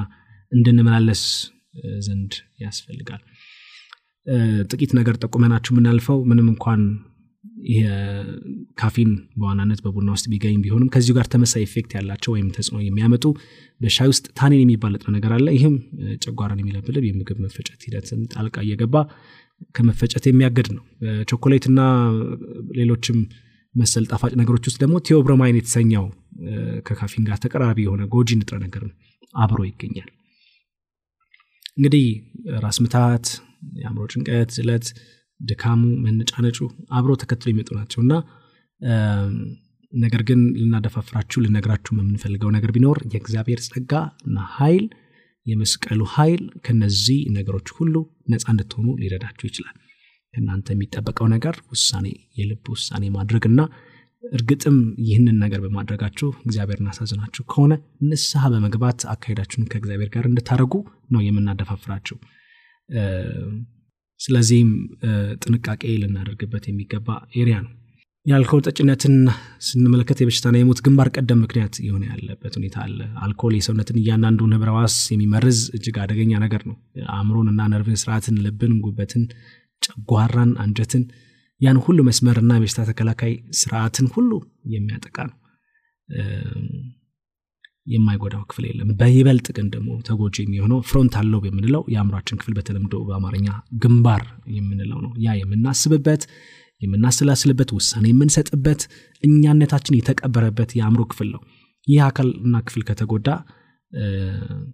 እንድንመላለስ 0.51 1.23
ዘንድ 1.99 2.33
ያስፈልጋል። 2.59 3.21
ጥቂት 4.71 4.91
ነገር 4.93 5.15
ጠቁመናችሁ 5.23 5.71
የምናልፈው 5.73 6.19
ምንም 6.29 6.47
እንኳን 6.49 6.81
ካፊን 8.78 9.12
በዋናነት 9.36 9.80
በቡና 9.84 10.10
ውስጥ 10.15 10.26
ቢገኝ 10.32 10.56
ቢሆንም 10.63 10.89
ከዚሁ 10.93 11.13
ጋር 11.17 11.28
ተመሳሳይ 11.33 11.63
effect 11.67 11.91
ያላቸው 11.97 12.32
ወይም 12.36 12.47
ተጽዕኖ 12.56 12.80
የሚያመጡ 12.84 13.26
በሻይ 13.82 14.10
ውስጥ 14.12 14.26
tannin 14.39 14.62
የሚባል 14.63 14.91
ንጥረ 14.95 15.12
ነገር 15.17 15.32
አለ። 15.38 15.47
ይህም 15.58 15.76
ጨጓራን 16.26 16.60
የሚለብልብ 16.62 17.06
የምግብ 17.08 17.39
መፈጨት 17.45 17.80
ሂደትን 17.88 18.21
ጣልቃ 18.34 18.58
እየገባ 18.65 18.95
ከመፈጨት 19.76 20.26
የሚያገድ 20.30 20.67
ነው። 20.76 20.84
በቾኮሌትና 21.02 21.80
ሌሎችም 22.80 23.19
መሰል 23.76 24.04
ጣፋጭ 24.12 24.34
ነገሮች 24.39 24.65
ውስጥ 24.69 24.78
ደግሞ 24.84 24.95
ቴዎብሮማይን 25.08 25.60
የተሰኘው 25.60 26.06
ከካፊን 26.88 27.23
ጋር 27.30 27.38
ተቀራራቢ 27.43 27.80
የሆነ 27.86 28.04
ጎጂ 28.13 28.30
ንጥረ 28.39 28.58
ነገር 28.65 28.84
አብሮ 29.36 29.60
ይገኛል። 29.69 30.10
እንግዲህ 31.78 32.06
ራስ 32.63 32.78
ምታት 32.84 33.26
የአእምሮ 33.78 34.04
ጭንቀት 34.12 34.49
ዝለት 34.58 34.86
ድካሙ 35.39 35.81
መነጫነጩ 36.03 36.57
አብሮ 36.97 37.11
ተከትሎ 37.21 37.47
የሚመጡ 37.51 37.69
ናቸው 37.79 37.99
እና 38.05 38.13
ነገር 39.93 40.21
ግን 40.29 40.41
ልናደፋፍራችሁ 40.59 41.39
ልነግራችሁ 41.43 41.91
የምንፈልገው 41.95 42.49
ነገር 42.55 42.71
ቢኖር 42.75 42.97
የእግዚአብሔር 43.05 43.59
ጸጋ 43.65 43.91
እና 44.27 44.45
ኃይል 44.55 44.85
የመስቀሉ 45.45 46.01
ኃይል 46.13 46.43
ከነዚህ 46.65 47.19
ነገሮች 47.37 47.69
ሁሉ 47.77 47.95
ነፃ 48.33 48.45
እንድትሆኑ 48.53 48.87
ሊረዳችሁ 49.01 49.45
ይችላል። 49.49 49.75
ከእናንተ 50.33 50.67
የሚጠበቀው 50.73 51.27
ነገር 51.33 51.55
ውሳኔ 51.71 52.07
የልብ 52.37 52.67
ውሳኔ 52.73 53.03
ማድረግና 53.17 53.59
እርግጥም 54.23 54.77
ይህንን 55.07 55.37
ነገር 55.43 55.59
በማድረጋችሁ 55.63 56.29
እግዚአብሔር 56.45 56.79
እናሳዝናችሁ 56.81 57.43
ከሆነ 57.51 57.73
ንስሐ 58.09 58.43
በመግባት 58.53 59.01
አካሄዳችሁን 59.13 59.67
ከእግዚአብሔር 59.71 60.09
ጋር 60.15 60.25
እንድታደረጉ 60.29 60.73
ነው 61.09 61.21
የምናደፋፍራችሁ 61.25 62.17
ስለዚህም 64.23 64.69
ጥንቃቄ 65.41 65.81
ልናደርግበት 66.01 66.65
የሚገባ 66.69 67.07
ኤሪያ 67.36 67.55
ነው። 67.63 67.71
የአልኮል 68.25 68.62
ጠጭነትን 68.67 69.15
ስንመለከት 69.67 70.17
የበሽታና 70.21 70.59
የሞት 70.59 70.79
ግንባር 70.86 71.07
ቀደም 71.15 71.39
ምክንያት 71.43 71.73
የሆነ 71.86 72.03
ያለበት 72.12 72.53
ሁኔታ 72.59 72.77
አለ። 72.86 72.99
አልኮል 73.23 73.53
የሰውነትን 73.57 73.97
እያንዳንዱን 74.01 74.53
ህብረ 74.55 74.71
ዋስ 74.77 74.95
የሚመርዝ 75.13 75.59
እጅግ 75.77 75.97
አደገኛ 76.03 76.31
ነገር 76.45 76.62
ነው። 76.69 76.77
አእምሮን 77.15 77.49
እና 77.51 77.67
ነርቭን 77.73 77.99
ስርዓትን 78.03 78.38
ልብን 78.45 78.73
ጉበትን 78.86 79.25
ጨጓራን 79.83 80.53
አንጀትን 80.63 81.03
ያን 81.62 81.77
ሁሉ 81.86 81.99
መስመርና 82.07 82.51
የበሽታ 82.57 82.81
ተከላካይ 82.88 83.33
ስርዓትን 83.59 84.07
ሁሉ 84.15 84.31
የሚያጠቃ 84.73 85.17
ነው 85.29 85.38
የማይጎዳው 87.87 88.43
ክፍል 88.49 88.65
የለም። 88.67 88.89
በይበልጥ 88.99 89.47
ግን 89.55 89.67
ደግሞ 89.73 89.89
ተጎጂ 90.07 90.35
የሚሆነው 90.43 90.79
ፍሮንታል 90.89 91.27
ሎብ 91.33 91.45
የምንለው 91.49 91.81
የአእምሯችን 91.93 92.39
ክፍል 92.41 92.53
በተለምዶ 92.57 93.01
በአማርኛ 93.07 93.47
ግንባር 93.83 94.23
የምንለው 94.53 94.99
ነው። 95.05 95.11
ያ 95.25 95.35
የምናስብበት 95.39 96.23
የምናሰላስልበት 96.81 97.69
ውሳኔ 97.75 98.05
የምንሰጥበት 98.11 98.81
እኛነታችን 99.23 99.97
የተቀበረበት 99.97 100.71
የአእምሮ 100.77 101.01
ክፍል 101.11 101.27
ነው። 101.35 101.41
ይህ 101.87 102.01
አካልና 102.07 102.57
ክፍል 102.67 102.83
ከተጎዳ 102.87 103.29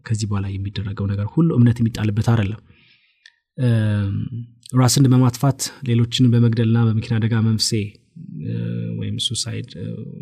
ከዚህ 0.07 0.27
በኋላ 0.29 0.47
የሚደረገው 0.51 1.05
ነገር 1.11 1.27
ሁሉ 1.33 1.49
እምነት 1.57 1.77
የሚጣልበት 1.81 2.27
አይደለም። 2.33 2.61
ራስን 4.79 5.05
በማጥፋት 5.07 5.59
ሌሎችን 5.87 6.25
በመግደልና 6.33 6.79
በመኪና 6.87 7.13
አደጋ 7.19 7.35
መንፍሴ 7.47 7.71
ወይም 8.99 9.15
ሱሳይድ 9.27 9.69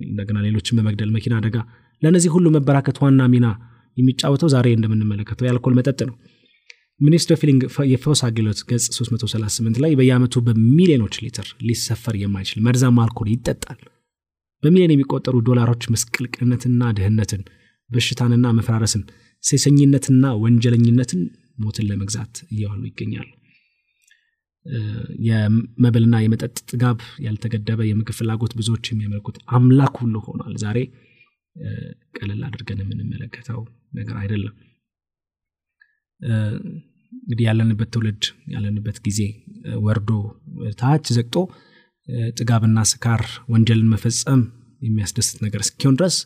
እንደገና 0.05 0.37
ሌሎችን 0.45 0.77
በመግደል 0.79 1.09
መኪና 1.15 1.33
አደጋ 1.39 1.57
ለእነዚህ 2.01 2.31
ሁሉ 2.35 2.47
መበራከት 2.55 2.97
ዋና 3.03 3.21
ሚና 3.33 3.47
የሚጫወተው 3.97 4.49
ዛሬ 4.53 4.67
እንደምንመለከተው 4.77 5.45
የአልኮል 5.47 5.75
መጠጥ 5.77 5.99
ነው። 6.09 6.15
Ministry 7.01 7.35
Healing 7.41 7.61
የፈውስ 7.91 8.21
አገልግሎት 8.27 8.59
ገጽ 8.69 8.85
338 8.95 9.79
ላይ 9.83 9.91
በየአመቱ 9.99 10.35
በሚሊዮኖች 10.47 11.15
ሊትር 11.23 11.47
ሊሰፈር 11.67 12.15
የማይችል 12.21 12.59
መርዛማ 12.67 12.97
አልኮል 13.05 13.29
ይጠጣል። 13.33 13.79
በሚሊዮን 14.63 14.93
የሚቆጠሩ 14.93 15.35
ዶላሮች 15.47 15.83
ምስቅልቅልነትና 15.93 16.83
ድህነትን 16.97 17.41
በሽታንና 17.89 18.47
መፈራረስን 18.57 19.03
ሴሰኝነትና 19.43 20.25
ወንጀለኝነትን 20.43 21.21
ሞትን 21.63 21.85
ለመግዛት 21.89 22.33
እየዋሉ 22.53 22.81
ይገኛሉ። 22.89 23.27
የመብልና 25.27 26.15
የመጠጥ 26.23 26.55
ጥጋብ 26.71 26.97
ያልተገደበ 27.25 27.81
የምግብ 27.87 28.15
ፍላጎት 28.17 28.53
ብዙዎች 28.59 28.85
የሚያመልኩት 28.89 29.37
አምላክ 29.57 29.95
ሁሉ 30.03 30.15
ሆኗል 30.25 30.55
ዛሬ 30.63 30.79
ቀለል 32.17 32.41
አድርገን 32.47 32.81
የምንመለከተው 32.83 33.61
ነገር 33.93 34.15
አይደለም። 34.21 34.55
እንግዲህ 37.11 37.45
ያለንበት 37.47 37.89
ትውልድ 37.93 38.23
ያለንበት 38.53 38.97
ጊዜ 39.05 39.19
ወርዶ 39.85 40.09
ታች 40.79 41.05
ዘግጦ 41.17 41.35
ጥጋብና 42.37 42.79
ስካር 42.91 43.23
ወንጀልን 43.49 43.89
መፈጸም 43.93 44.41
የሚያስደስት 44.81 45.37
ነገር 45.45 45.61
እስኪሆን 45.65 45.97
ድረስ 45.99 46.17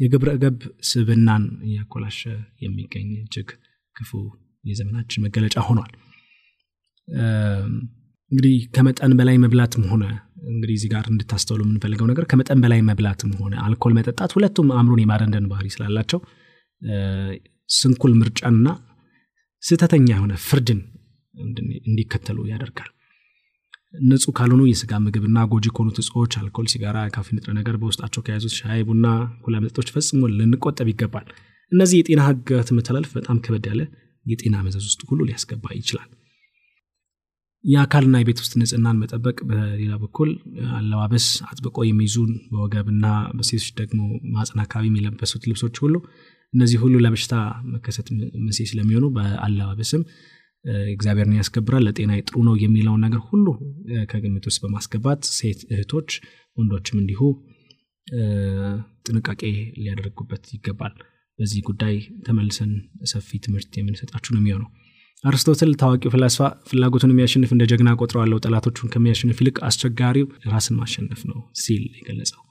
የግብረ 0.00 0.30
ገብ 0.42 0.58
ስብናን 0.88 1.44
እያኮላሸ 1.66 2.20
የሚገኝ 2.64 3.08
እጅግ 3.18 3.48
ክፉ 3.96 4.10
የዘመናችን 4.64 5.24
መገለጫ 5.26 5.56
ሆኗል። 5.68 5.92
እንግዲህ 8.30 8.56
ከመጠን 8.74 9.12
በላይ 9.18 9.36
መብላትም 9.44 9.84
ሆነ 9.92 10.04
እንግዲህ 10.48 10.74
እዚህ 10.78 10.90
ጋር 10.92 11.06
እንድታስተውሉ 11.12 11.62
የምንፈልገው 11.64 12.06
ነገር 12.10 12.24
ከመጠን 12.30 12.60
በላይ 12.64 12.80
መብላትም 12.88 13.32
ሆነ 13.40 13.54
አልኮል 13.64 13.92
መጠጣት 13.98 14.32
ሁለቱም 14.36 14.68
አእምሮን 14.76 15.02
የማደንደን 15.02 15.48
ባህሪ 15.50 15.66
ስላላቸው 15.74 16.20
ስንኩል 17.68 18.12
ምርጫንና 18.20 18.68
ስህተተኛ 19.62 20.06
የሆነ 20.12 20.34
ፍርድን 20.44 20.80
እንዲከተሉ 21.88 22.38
ያደርጋል። 22.50 22.90
ንጹህ 24.04 24.32
ካልሆኑ 24.38 24.62
የስጋ 24.68 24.92
ምግብና 25.04 25.38
ጎጂ 25.52 25.66
ከሆኑት 25.74 25.98
እጽዎች 26.02 26.32
አልኮል 26.40 26.66
ሲጋራ 26.72 26.98
ካፊ 27.14 27.28
ንጥረ 27.36 27.52
ነገር 27.58 27.76
በውስጣቸው 27.80 28.22
ከያዙት 28.26 28.54
ሻይ 28.58 28.82
ቡና 28.88 29.06
ኩላ 29.44 29.56
መጠጦች 29.62 29.90
ፈጽሞ 29.94 30.28
ልንቆጠብ 30.34 30.88
ይገባል። 30.92 31.26
እነዚህ 31.72 31.96
የጤና 32.00 32.20
ህግጋት 32.28 32.70
መተላለፍ 32.76 33.10
በጣም 33.18 33.40
ከበድ 33.44 33.66
ያለ 33.70 33.82
የጤና 34.26 34.56
መዘዝ 34.66 34.84
ውስጥ 34.90 35.02
ሁሉ 35.10 35.20
ሊያስገባ 35.28 35.66
ይችላል 35.78 36.08
የአካልና 37.64 38.16
የቤት 38.20 38.38
ውስጥ 38.42 38.52
ንጽህናን 38.60 38.98
መጠበቅ 39.00 39.36
በሌላ 39.48 39.92
በኩል 40.02 40.30
አለባበስ 40.78 41.26
አጥብቆ 41.48 41.78
የሚይዙን 41.86 42.32
በወገብና 42.50 43.06
በሴቶች 43.38 43.68
ደግሞ 43.80 44.00
ማጽን 44.34 44.60
አካባቢ 44.64 44.86
የሚለበሱት 44.90 45.44
ልብሶች 45.50 45.76
ሁሉ 45.84 45.94
እነዚህ 46.54 46.78
ሁሉ 46.84 46.94
ለበሽታ 47.04 47.34
መከሰት 47.72 48.06
መንስኤ 48.38 48.66
ስለሚሆኑ 48.70 49.06
በአለባበስም 49.16 50.02
እግዚአብሔርን 50.92 51.36
ያስከብራል 51.38 51.84
ለጤና 51.86 52.12
ጥሩ 52.22 52.38
ነው 52.46 52.54
የሚለውን 52.62 53.02
ነገር 53.06 53.20
ሁሉ 53.28 53.46
ከግምት 54.10 54.46
ውስጥ 54.48 54.60
በማስገባት 54.64 55.22
ሴት 55.36 55.60
እህቶች 55.72 56.10
ወንዶችም 56.56 56.98
እንዲሁ 57.02 57.20
ጥንቃቄ 59.06 59.42
ሊያደርጉበት 59.78 60.44
ይገባል። 60.54 60.94
በዚህ 61.38 61.60
ጉዳይ 61.68 61.96
ተመልሰን 62.26 62.72
ሰፊ 63.10 63.38
ትምህርት 63.44 63.72
የምንሰጣችሁ 63.78 64.30
ነው 64.34 64.40
የሚሆነው 64.42 64.70
አርስቶትል 65.24 65.70
ታዋቂው 65.80 66.10
ፈላስፋ 66.14 66.40
ፍላጎቱን 66.68 67.12
የሚያሸንፍ 67.12 67.50
እንደ 67.54 67.64
ጀግና 67.70 67.90
ቆጥረዋለው 67.98 68.38
ጠላቶቹን 68.44 68.90
ከሚያሸንፍ 68.92 69.38
ይልቅ 69.42 69.56
አስቸጋሪው 69.68 70.26
ራስን 70.52 70.76
ማሸነፍ 70.80 71.22
ነው 71.30 71.38
ሲል 71.62 71.84
የገለጸው። 71.98 72.42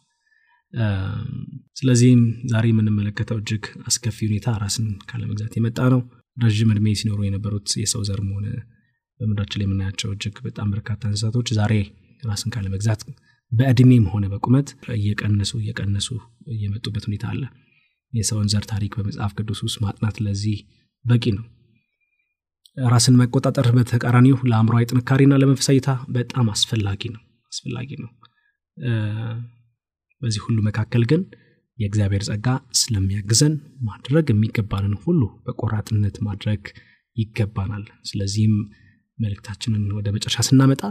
ስለዚህም 1.78 2.22
ዛሬ 2.52 2.66
የምንመለከተው 2.72 3.38
እጅግ 3.42 3.66
አስከፊ 3.88 4.18
ሁኔታ 4.30 4.56
ራስን 4.64 4.88
ካለመግዛት 5.10 5.54
የመጣ 5.58 5.80
ነው። 5.94 6.02
ረዥም 6.38 6.72
እድሜ 6.74 6.88
ሲኖሩ 7.00 7.20
የነበሩት 7.28 7.70
የሰው 7.82 8.02
ዘርም 8.08 8.28
ሆነ 8.36 8.48
በምድራችን 9.20 9.60
ላይ 9.60 9.66
የምናያቸው 9.68 10.10
እጅግ 10.16 10.36
በጣም 10.48 10.68
በርካታ 10.74 11.02
እንስሳቶች 11.12 11.50
ዛሬ 11.58 11.74
ራስን 12.24 12.52
ካለመግዛት 12.56 13.02
በእድሜም 13.52 14.06
ሆነ 14.14 14.26
በቁመት 14.32 14.68
እየቀነሱ 14.96 15.52
እየቀነሱ 15.62 16.10
እየመጡበት 16.54 17.06
ሁኔታ 17.10 17.26
አለ። 17.32 17.44
የሰውን 18.14 18.50
ዘር 18.54 18.66
ታሪክ 18.72 18.94
በመጽሐፍ 19.00 19.32
ቅዱስ 19.40 19.60
ውስጥ 19.66 19.78
ማጥናት 19.86 20.18
ለዚህ 20.26 20.58
በቂ 21.06 21.26
ነው 21.38 21.46
ራስን 22.78 23.16
መቆጣጠር 23.20 23.68
በተቃራኒው 23.76 24.38
ለአእምሯዊ 24.50 24.86
ጥንካሬና 24.92 25.34
ለመንፈሳዊታ 25.42 25.88
በጣም 26.10 26.48
አስፈላጊ 26.54 27.02
ነው 27.14 27.22
አስፈላጊ 27.52 27.90
ነው። 28.04 28.10
በዚህ 30.22 30.42
ሁሉ 30.46 30.58
መካከል 30.68 31.04
ግን 31.12 31.22
የእግዚአብሔር 31.80 32.24
ጸጋ 32.28 32.48
ስለሚያግዘን 32.80 33.54
ማድረግ 33.88 34.26
የሚገባንን 34.32 34.94
ሁሉ 35.04 35.22
በቆራጥነት 35.46 36.16
ማድረግ 36.28 36.62
ይገባናል። 37.18 37.84
ስለዚህም 38.10 38.56
መልእክታችንን 39.20 39.84
ወደ 39.98 40.08
መጨረሻ 40.16 40.40
ስናመጣ 40.48 40.82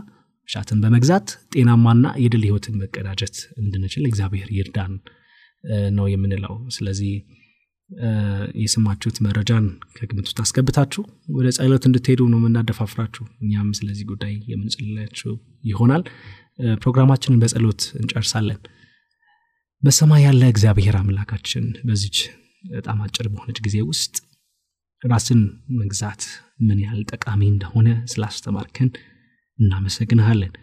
ሻትን 0.48 0.78
በመግዛት 0.82 1.28
ጤናማና 1.52 2.06
የድል 2.24 2.42
ህይወትን 2.46 2.74
መቀዳጀት 2.82 3.36
እንድንችል 3.62 4.04
እግዚአብሔር 4.10 4.48
ይርዳን 4.58 4.92
ነው 5.96 6.06
የምንለው። 6.12 6.54
ስለዚህ 6.76 7.12
የስማችሁት 8.60 9.16
መረጃን 9.26 9.66
ከግምት 9.96 10.26
ውስጥ 10.28 10.38
አስገብታችሁ 10.42 11.02
ወደ 11.36 11.48
ጸሎት 11.56 11.84
እንድትሄዱ 11.88 12.20
ነው 12.32 12.38
የምናደፋፍራችሁ። 12.40 13.24
እኛም 13.42 13.68
ስለዚህ 13.78 14.06
ጉዳይ 14.10 14.34
የምንጽልላችሁ 14.52 15.32
ይሆናል። 15.64 16.02
ፕሮግራማችንን 16.80 17.40
በጸሎት 17.42 17.82
እንጨርሳለን። 18.00 18.60
በሰማይ 19.82 20.22
ያለ 20.26 20.42
እግዚአብሔር 20.52 20.96
አምላካችን 21.00 21.64
በዚች 21.88 22.18
በጣም 22.70 23.00
አጭር 23.04 23.26
በሆነች 23.32 23.58
ጊዜ 23.66 23.76
ውስጥ 23.90 24.14
ራስን 25.02 25.40
መግዛት 25.80 26.22
ምን 26.60 26.78
ያህል 26.84 27.02
ጠቃሚ 27.12 27.42
እንደሆነ 27.50 27.88
ስላስተማርከን 28.12 28.90
እናመሰግንሃለን። 29.58 30.54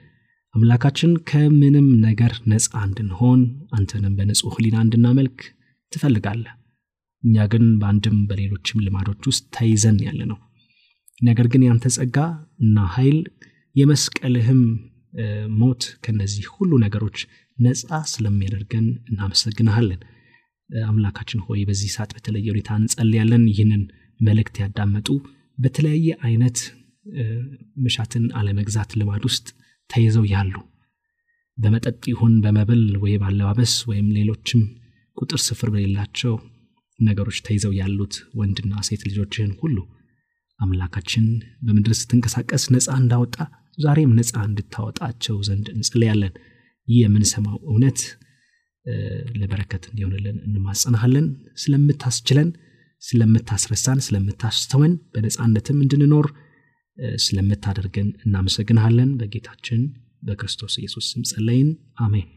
አምላካችን 0.55 1.11
ከምንም 1.29 1.87
ነገር 2.07 2.33
ነፃ 2.51 2.73
እንድንሆን 2.87 3.39
አንተንም 3.77 4.17
በንጹህ 4.17 4.55
ህሊና 4.57 4.77
እንድናመልክ 4.85 5.39
ትፈልጋለህ 5.91 6.53
እኛ 7.23 7.45
ግን 7.51 7.65
በአንድም 7.81 8.17
በሌሎችም 8.29 8.83
ልማዶች 8.85 9.23
ውስጥ 9.29 9.43
ተይዘን 9.55 9.97
ያለ 10.07 10.21
ነው። 10.31 10.39
ነገር 11.21 11.47
ግን 11.53 11.61
ያንተ 11.67 11.85
ጸጋ 11.95 12.17
እና 12.63 12.77
ኃይል 12.95 13.19
የመስቀልህም 13.75 14.61
ሞት 15.59 15.83
ከነዚህ 16.05 16.45
ሁሉ 16.55 16.71
ነገሮች 16.85 17.17
ነፃ 17.57 17.99
ስለሚያደርገን 18.11 18.87
እናመሰግንሃለን። 19.09 20.01
አምላካችን 20.85 21.43
ሆይ 21.47 21.61
በዚህ 21.69 21.89
ሰዓት 21.95 22.11
በተለየ 22.15 22.47
ሁኔታ 22.53 22.69
እንጸልያለን። 22.79 23.43
ይህንን 23.51 23.81
መልእክት 24.19 24.55
ያዳመጡ 24.63 25.07
በተለያየ 25.57 26.09
አይነት 26.27 26.57
ምሻትን 27.83 28.25
አለመግዛት 28.39 28.91
ልማድ 28.99 29.23
ውስጥ 29.29 29.47
ተይዘው 29.89 30.25
ያሉ 30.33 30.53
በመጠጥ 31.57 32.01
ይሁን 32.11 32.33
በመብል 32.43 32.83
ወይ 33.03 33.13
ባለባበስ 33.23 33.73
ወይም 33.89 34.07
ሌሎችም 34.17 34.61
ቁጥር 35.17 35.39
ስፍር 35.47 35.69
በሌላቸው 35.73 36.33
ነገሮች 36.99 37.37
ተይዘው 37.45 37.71
ያሉት 37.79 38.15
ወንድና 38.39 38.73
ሴት 38.87 39.01
ልጆችህን 39.09 39.53
ሁሉ 39.61 39.77
አምላካችን 40.59 41.25
በምድር 41.65 41.93
ስትንቀሳቀስ 41.99 42.63
ነፃ 42.73 42.87
እንዳወጣ 42.99 43.35
ዛሬም 43.77 44.11
ነፃ 44.19 44.33
እንድታወጣቸው 44.49 45.37
ዘንድ 45.47 45.67
እንጸልያለን። 45.73 46.33
ይህ 46.87 46.99
የምንሰማው 47.03 47.57
እውነት 47.67 47.99
ለበረከት 49.35 49.83
እንዲሆንልን 49.89 50.37
እንማጸናሃለን። 50.47 51.27
ስለምታስችለን 51.55 52.49
ስለምታስረሳን 53.03 53.99
ስለምታስተወን 54.05 54.93
በነፃነትም 55.13 55.81
እንድንኖር 55.83 56.27
ስለምታደርገን 57.23 58.09
እናመሰግንሃለን። 58.25 59.11
በጌታችን 59.19 59.81
በክርስቶስ 60.23 60.73
ኢየሱስ 60.81 61.05
ስም 61.13 61.23
ጸለይን። 61.31 61.69
አሜን 61.99 62.27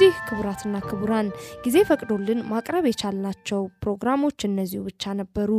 እንግዲህ 0.00 0.18
ክቡራትና 0.26 0.76
ክቡራን 0.84 1.28
ጊዜ 1.62 1.76
ፈቅዶልን 1.88 2.40
ማቅረብ 2.50 2.84
የቻልናቸው 2.86 3.62
ፕሮግራሞች 3.82 4.44
እነዚሁ 4.48 4.80
ብቻ 4.86 5.12
ነበሩ። 5.20 5.50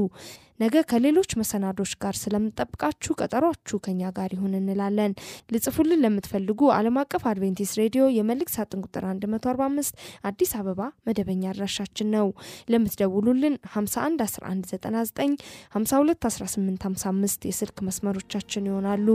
ነገ 0.60 0.84
ከሌሎች 0.92 1.32
መሰናዶች 1.40 1.92
ጋር 2.04 2.16
ስለምንጠብቃችሁ 2.22 3.18
ቀጠሯችሁ 3.20 3.78
ከኛ 3.86 4.12
ጋር 4.18 4.30
ይሁን 4.36 4.54
እንላለን። 4.60 5.14
ልጽፉልን 5.54 6.02
ለምትፈልጉ 6.06 6.72
ዓለም 6.78 7.00
አቀፍ 7.04 7.26
አድቬንቲስት 7.32 7.78
ሬዲዮ 7.82 8.06
የመልእክት 8.16 8.56
ሳጥን 8.56 8.86
ቁጥር 8.86 9.06
145 9.28 10.00
አዲስ 10.30 10.54
አበባ 10.60 10.80
መደበኛ 11.10 11.46
አድራሻችን 11.52 12.12
ነው። 12.18 12.30
ለምትደውሉልን 12.74 13.58
51 13.74 14.26
1199 14.28 15.48
52 15.76 16.30
1855 16.32 17.50
የስልክ 17.52 17.80
መስመሮቻችን 17.90 18.70
ይሆናሉ። 18.72 19.08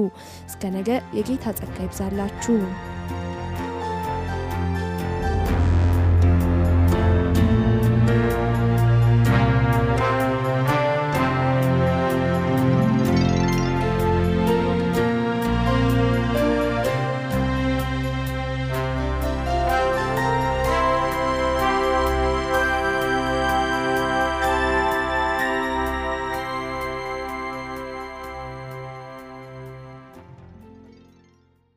እስከ 0.44 0.74
ነገ 0.78 0.90
የጌታ 1.18 1.56
ጸጋ 1.60 1.78
ይብዛላችሁ 1.82 2.58